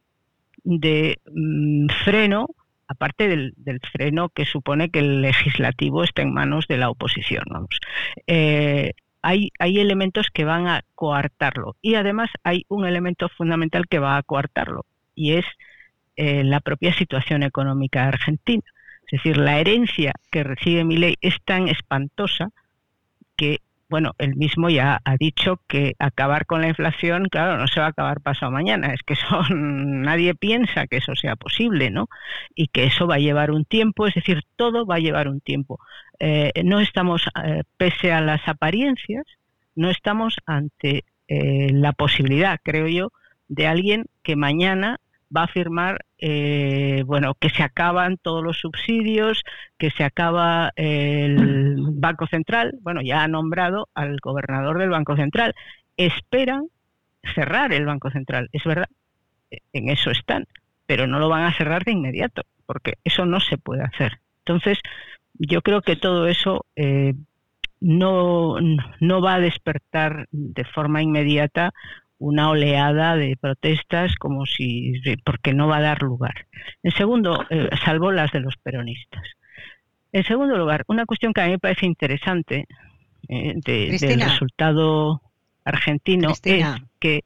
de 0.63 1.19
mm, 1.33 1.87
freno, 2.05 2.47
aparte 2.87 3.27
del, 3.27 3.53
freno 3.91 4.29
que 4.29 4.45
supone 4.45 4.89
que 4.89 4.99
el 4.99 5.21
legislativo 5.21 6.03
está 6.03 6.21
en 6.21 6.33
manos 6.33 6.67
de 6.67 6.77
la 6.77 6.89
oposición. 6.89 7.43
Vamos. 7.49 7.79
Eh, 8.27 8.93
hay, 9.21 9.51
hay 9.59 9.79
elementos 9.79 10.27
que 10.33 10.45
van 10.45 10.67
a 10.67 10.83
coartarlo 10.95 11.75
y 11.81 11.95
además 11.95 12.29
hay 12.43 12.65
un 12.69 12.85
elemento 12.85 13.29
fundamental 13.29 13.87
que 13.87 13.99
va 13.99 14.17
a 14.17 14.23
coartarlo 14.23 14.85
y 15.15 15.33
es 15.33 15.45
eh, 16.17 16.43
la 16.43 16.59
propia 16.59 16.93
situación 16.93 17.43
económica 17.43 18.07
argentina. 18.07 18.63
Es 19.09 19.23
decir, 19.23 19.37
la 19.37 19.59
herencia 19.59 20.11
que 20.29 20.43
recibe 20.43 20.83
Milei 20.83 21.15
es 21.21 21.35
tan 21.45 21.69
espantosa 21.69 22.49
que 23.37 23.61
bueno, 23.89 24.13
él 24.17 24.35
mismo 24.35 24.69
ya 24.69 24.99
ha 25.05 25.15
dicho 25.17 25.61
que 25.67 25.93
acabar 25.99 26.45
con 26.45 26.61
la 26.61 26.67
inflación, 26.67 27.29
claro, 27.29 27.57
no 27.57 27.67
se 27.67 27.79
va 27.79 27.87
a 27.87 27.89
acabar 27.89 28.21
pasado 28.21 28.51
mañana, 28.51 28.93
es 28.93 29.01
que 29.03 29.15
son, 29.15 29.47
nadie 30.01 30.35
piensa 30.35 30.87
que 30.87 30.97
eso 30.97 31.15
sea 31.15 31.35
posible, 31.35 31.89
¿no? 31.89 32.09
Y 32.55 32.67
que 32.67 32.85
eso 32.85 33.07
va 33.07 33.15
a 33.15 33.19
llevar 33.19 33.51
un 33.51 33.65
tiempo, 33.65 34.07
es 34.07 34.15
decir, 34.15 34.43
todo 34.55 34.85
va 34.85 34.95
a 34.95 34.99
llevar 34.99 35.27
un 35.29 35.39
tiempo. 35.39 35.79
Eh, 36.19 36.51
no 36.63 36.79
estamos, 36.79 37.29
eh, 37.45 37.63
pese 37.77 38.11
a 38.11 38.21
las 38.21 38.47
apariencias, 38.47 39.23
no 39.75 39.89
estamos 39.89 40.35
ante 40.45 41.05
eh, 41.27 41.69
la 41.71 41.93
posibilidad, 41.93 42.59
creo 42.61 42.87
yo, 42.87 43.11
de 43.47 43.67
alguien 43.67 44.05
que 44.23 44.35
mañana 44.35 44.99
va 45.35 45.43
a 45.43 45.47
firmar, 45.47 46.05
eh, 46.17 47.03
bueno, 47.05 47.35
que 47.35 47.49
se 47.49 47.63
acaban 47.63 48.17
todos 48.17 48.43
los 48.43 48.59
subsidios, 48.59 49.43
que 49.77 49.91
se 49.91 50.03
acaba 50.03 50.71
el 50.75 51.75
Banco 51.93 52.27
Central, 52.27 52.77
bueno, 52.81 53.01
ya 53.01 53.23
ha 53.23 53.27
nombrado 53.27 53.89
al 53.93 54.17
gobernador 54.21 54.79
del 54.79 54.89
Banco 54.89 55.15
Central. 55.15 55.53
Esperan 55.97 56.67
cerrar 57.35 57.73
el 57.73 57.85
Banco 57.85 58.09
Central, 58.11 58.49
es 58.51 58.63
verdad, 58.63 58.87
en 59.73 59.89
eso 59.89 60.11
están, 60.11 60.45
pero 60.85 61.07
no 61.07 61.19
lo 61.19 61.29
van 61.29 61.43
a 61.43 61.53
cerrar 61.53 61.83
de 61.83 61.91
inmediato, 61.91 62.43
porque 62.65 62.95
eso 63.03 63.25
no 63.25 63.39
se 63.39 63.57
puede 63.57 63.83
hacer. 63.83 64.19
Entonces, 64.39 64.79
yo 65.33 65.61
creo 65.61 65.81
que 65.81 65.95
todo 65.95 66.27
eso 66.27 66.65
eh, 66.75 67.13
no, 67.79 68.55
no 68.99 69.21
va 69.21 69.35
a 69.35 69.39
despertar 69.39 70.27
de 70.31 70.63
forma 70.63 71.01
inmediata 71.01 71.73
una 72.19 72.49
oleada 72.49 73.15
de 73.15 73.37
protestas 73.39 74.15
como 74.15 74.45
si 74.45 74.93
porque 75.23 75.53
no 75.53 75.67
va 75.67 75.77
a 75.77 75.81
dar 75.81 76.01
lugar. 76.01 76.47
En 76.83 76.91
segundo, 76.91 77.45
eh, 77.49 77.69
salvo 77.83 78.11
las 78.11 78.31
de 78.31 78.39
los 78.39 78.55
peronistas. 78.57 79.23
En 80.11 80.23
segundo 80.23 80.57
lugar, 80.57 80.83
una 80.87 81.05
cuestión 81.05 81.33
que 81.33 81.41
a 81.41 81.45
mí 81.45 81.51
me 81.51 81.59
parece 81.59 81.85
interesante 81.85 82.67
eh, 83.29 83.53
del 83.57 84.21
resultado 84.21 85.21
argentino 85.63 86.31
es 86.31 86.41
que 86.99 87.23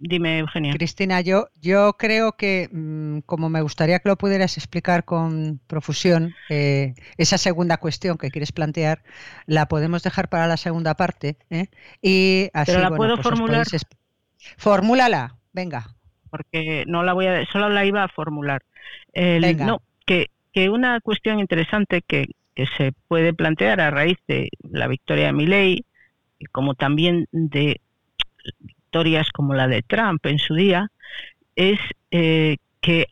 Dime, 0.00 0.38
Eugenia. 0.38 0.72
Cristina, 0.74 1.20
yo, 1.20 1.48
yo 1.60 1.94
creo 1.94 2.36
que, 2.36 2.68
mm, 2.70 3.18
como 3.26 3.48
me 3.48 3.62
gustaría 3.62 3.98
que 3.98 4.08
lo 4.08 4.16
pudieras 4.16 4.56
explicar 4.56 5.04
con 5.04 5.60
profusión, 5.66 6.34
eh, 6.50 6.94
esa 7.16 7.36
segunda 7.36 7.78
cuestión 7.78 8.16
que 8.16 8.30
quieres 8.30 8.52
plantear, 8.52 9.02
la 9.46 9.66
podemos 9.66 10.04
dejar 10.04 10.28
para 10.28 10.46
la 10.46 10.56
segunda 10.56 10.94
parte. 10.94 11.36
¿eh? 11.50 11.66
Y 12.00 12.48
así, 12.54 12.70
Pero 12.70 12.82
la 12.82 12.96
puedo 12.96 13.16
pues 13.16 13.26
formular. 13.26 13.66
Formúlala, 14.56 15.36
venga. 15.52 15.86
Porque 16.30 16.84
no 16.86 17.02
la 17.02 17.12
voy 17.12 17.26
a, 17.26 17.46
solo 17.46 17.68
la 17.68 17.84
iba 17.84 18.04
a 18.04 18.08
formular. 18.08 18.62
No, 19.64 19.82
que, 20.06 20.30
que 20.52 20.68
una 20.68 21.00
cuestión 21.00 21.40
interesante 21.40 22.02
que, 22.02 22.26
que 22.54 22.66
se 22.76 22.92
puede 23.08 23.32
plantear 23.34 23.80
a 23.80 23.90
raíz 23.90 24.18
de 24.26 24.50
la 24.62 24.88
victoria 24.88 25.26
de 25.26 25.32
Milei, 25.32 25.84
como 26.52 26.74
también 26.74 27.26
de 27.32 27.80
historias 28.88 29.30
como 29.30 29.54
la 29.54 29.68
de 29.68 29.82
Trump 29.82 30.24
en 30.26 30.38
su 30.38 30.54
día, 30.54 30.90
es 31.56 31.78
eh, 32.10 32.56
que 32.80 33.06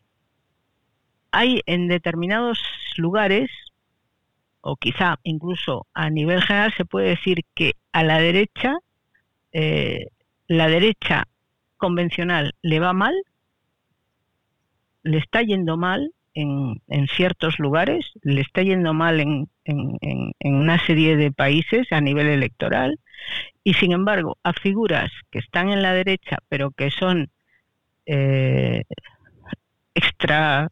hay 1.31 1.61
en 1.65 1.87
determinados 1.87 2.59
lugares, 2.97 3.49
o 4.61 4.75
quizá 4.75 5.19
incluso 5.23 5.85
a 5.93 6.09
nivel 6.09 6.41
general, 6.41 6.73
se 6.75 6.85
puede 6.85 7.09
decir 7.09 7.41
que 7.53 7.73
a 7.91 8.03
la 8.03 8.19
derecha, 8.19 8.75
eh, 9.51 10.07
la 10.47 10.67
derecha 10.67 11.27
convencional 11.77 12.53
le 12.61 12.79
va 12.79 12.93
mal, 12.93 13.13
le 15.03 15.17
está 15.17 15.41
yendo 15.41 15.77
mal 15.77 16.11
en, 16.33 17.07
ciertos 17.15 17.57
lugares, 17.57 18.11
le 18.21 18.41
está 18.41 18.61
yendo 18.61 18.93
mal 18.93 19.19
en, 19.19 19.49
en, 19.65 20.33
una 20.55 20.77
serie 20.85 21.17
de 21.17 21.31
países 21.31 21.91
a 21.91 22.01
nivel 22.01 22.27
electoral, 22.27 22.99
y 23.63 23.73
sin 23.73 23.91
embargo, 23.91 24.37
a 24.43 24.53
figuras 24.53 25.11
que 25.31 25.39
están 25.39 25.69
en 25.69 25.81
la 25.81 25.93
derecha, 25.93 26.37
pero 26.47 26.71
que 26.71 26.91
son 26.91 27.29
eh, 28.05 28.83
extra, 29.95 30.69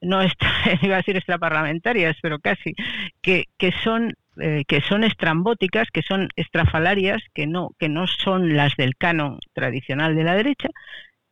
no 0.00 0.22
extra, 0.22 0.50
iba 0.82 0.94
a 0.94 0.98
decir 0.98 1.16
extraparlamentarias, 1.16 2.16
pero 2.22 2.38
casi, 2.38 2.74
que, 3.22 3.46
que 3.56 3.72
son 3.82 4.14
eh, 4.40 4.64
que 4.66 4.80
son 4.80 5.04
estrambóticas, 5.04 5.88
que 5.92 6.02
son 6.02 6.28
estrafalarias, 6.36 7.22
que 7.34 7.46
no, 7.46 7.70
que 7.78 7.88
no 7.88 8.06
son 8.06 8.56
las 8.56 8.76
del 8.76 8.96
canon 8.96 9.38
tradicional 9.52 10.14
de 10.16 10.24
la 10.24 10.34
derecha, 10.34 10.68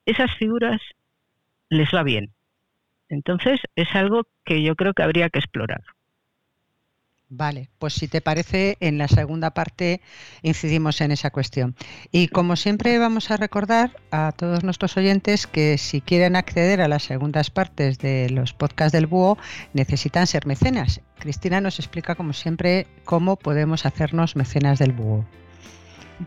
esas 0.04 0.34
figuras 0.36 0.80
les 1.68 1.92
va 1.94 2.02
bien. 2.02 2.32
Entonces 3.08 3.60
es 3.76 3.94
algo 3.94 4.26
que 4.44 4.62
yo 4.62 4.74
creo 4.76 4.92
que 4.94 5.02
habría 5.02 5.30
que 5.30 5.38
explorar. 5.38 5.82
Vale, 7.28 7.70
pues 7.80 7.94
si 7.94 8.06
te 8.06 8.20
parece, 8.20 8.76
en 8.78 8.98
la 8.98 9.08
segunda 9.08 9.50
parte 9.50 10.00
incidimos 10.42 11.00
en 11.00 11.10
esa 11.10 11.30
cuestión. 11.30 11.74
Y 12.12 12.28
como 12.28 12.54
siempre 12.54 12.98
vamos 12.98 13.32
a 13.32 13.36
recordar 13.36 13.96
a 14.12 14.32
todos 14.36 14.62
nuestros 14.62 14.96
oyentes 14.96 15.48
que 15.48 15.76
si 15.76 16.00
quieren 16.00 16.36
acceder 16.36 16.80
a 16.80 16.88
las 16.88 17.02
segundas 17.02 17.50
partes 17.50 17.98
de 17.98 18.30
los 18.30 18.52
podcasts 18.52 18.92
del 18.92 19.08
Búho, 19.08 19.38
necesitan 19.72 20.28
ser 20.28 20.46
mecenas. 20.46 21.00
Cristina 21.18 21.60
nos 21.60 21.80
explica, 21.80 22.14
como 22.14 22.32
siempre, 22.32 22.86
cómo 23.04 23.36
podemos 23.36 23.86
hacernos 23.86 24.36
mecenas 24.36 24.78
del 24.78 24.92
Búho 24.92 25.26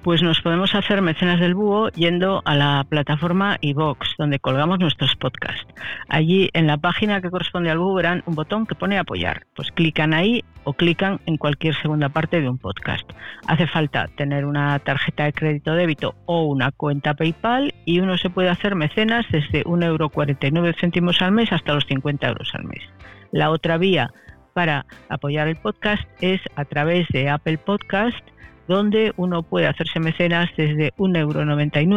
pues 0.03 0.21
nos 0.21 0.41
podemos 0.41 0.75
hacer 0.75 1.01
mecenas 1.01 1.39
del 1.39 1.55
búho 1.55 1.89
yendo 1.89 2.41
a 2.45 2.55
la 2.55 2.85
plataforma 2.87 3.57
iVox, 3.61 4.15
donde 4.17 4.39
colgamos 4.39 4.79
nuestros 4.79 5.15
podcasts. 5.15 5.65
Allí 6.07 6.49
en 6.53 6.67
la 6.67 6.77
página 6.77 7.21
que 7.21 7.29
corresponde 7.29 7.69
al 7.69 7.79
búho 7.79 7.95
verán 7.95 8.23
un 8.25 8.35
botón 8.35 8.65
que 8.65 8.75
pone 8.75 8.97
apoyar. 8.97 9.45
Pues 9.55 9.71
clican 9.71 10.13
ahí 10.13 10.43
o 10.63 10.73
clican 10.73 11.19
en 11.25 11.37
cualquier 11.37 11.75
segunda 11.75 12.09
parte 12.09 12.41
de 12.41 12.49
un 12.49 12.57
podcast. 12.57 13.09
Hace 13.47 13.67
falta 13.67 14.07
tener 14.15 14.45
una 14.45 14.77
tarjeta 14.79 15.25
de 15.25 15.33
crédito 15.33 15.73
débito 15.73 16.15
o 16.25 16.43
una 16.43 16.71
cuenta 16.71 17.13
PayPal 17.13 17.73
y 17.85 17.99
uno 17.99 18.17
se 18.17 18.29
puede 18.29 18.49
hacer 18.49 18.75
mecenas 18.75 19.25
desde 19.31 19.63
1,49€ 19.63 21.21
al 21.21 21.31
mes 21.31 21.51
hasta 21.51 21.73
los 21.73 21.85
50 21.85 22.27
euros 22.27 22.51
al 22.53 22.65
mes. 22.65 22.83
La 23.31 23.49
otra 23.49 23.77
vía 23.77 24.11
para 24.53 24.85
apoyar 25.09 25.47
el 25.47 25.55
podcast 25.55 26.03
es 26.21 26.41
a 26.55 26.65
través 26.65 27.07
de 27.09 27.29
Apple 27.29 27.57
Podcast 27.57 28.19
donde 28.69 29.13
uno 29.17 29.41
puede 29.41 29.65
hacerse 29.65 29.99
mecenas 29.99 30.51
desde 30.55 30.93
1,99 30.93 31.87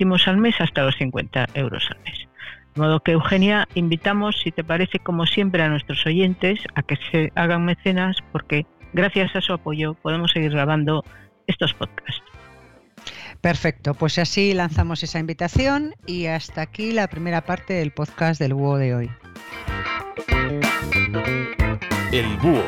euro 0.00 0.16
al 0.26 0.36
mes 0.38 0.54
hasta 0.60 0.82
los 0.82 0.96
50 0.96 1.48
euros 1.52 1.86
al 1.90 1.98
mes. 2.04 2.26
De 2.74 2.80
modo 2.80 3.00
que, 3.00 3.12
Eugenia, 3.12 3.68
invitamos, 3.74 4.40
si 4.42 4.50
te 4.50 4.64
parece, 4.64 4.98
como 4.98 5.26
siempre, 5.26 5.62
a 5.62 5.68
nuestros 5.68 6.06
oyentes 6.06 6.60
a 6.74 6.82
que 6.82 6.96
se 7.10 7.30
hagan 7.34 7.66
mecenas 7.66 8.16
porque 8.32 8.64
gracias 8.94 9.36
a 9.36 9.42
su 9.42 9.52
apoyo 9.52 9.92
podemos 9.92 10.30
seguir 10.32 10.52
grabando 10.52 11.04
estos 11.46 11.74
podcasts. 11.74 12.22
Perfecto, 13.42 13.92
pues 13.92 14.18
así 14.18 14.54
lanzamos 14.54 15.02
esa 15.02 15.18
invitación 15.18 15.94
y 16.06 16.26
hasta 16.26 16.62
aquí 16.62 16.92
la 16.92 17.08
primera 17.08 17.42
parte 17.42 17.74
del 17.74 17.90
podcast 17.90 18.40
del 18.40 18.54
Búho 18.54 18.78
de 18.78 18.94
hoy. 18.94 19.10
El 22.10 22.36
Búho 22.38 22.64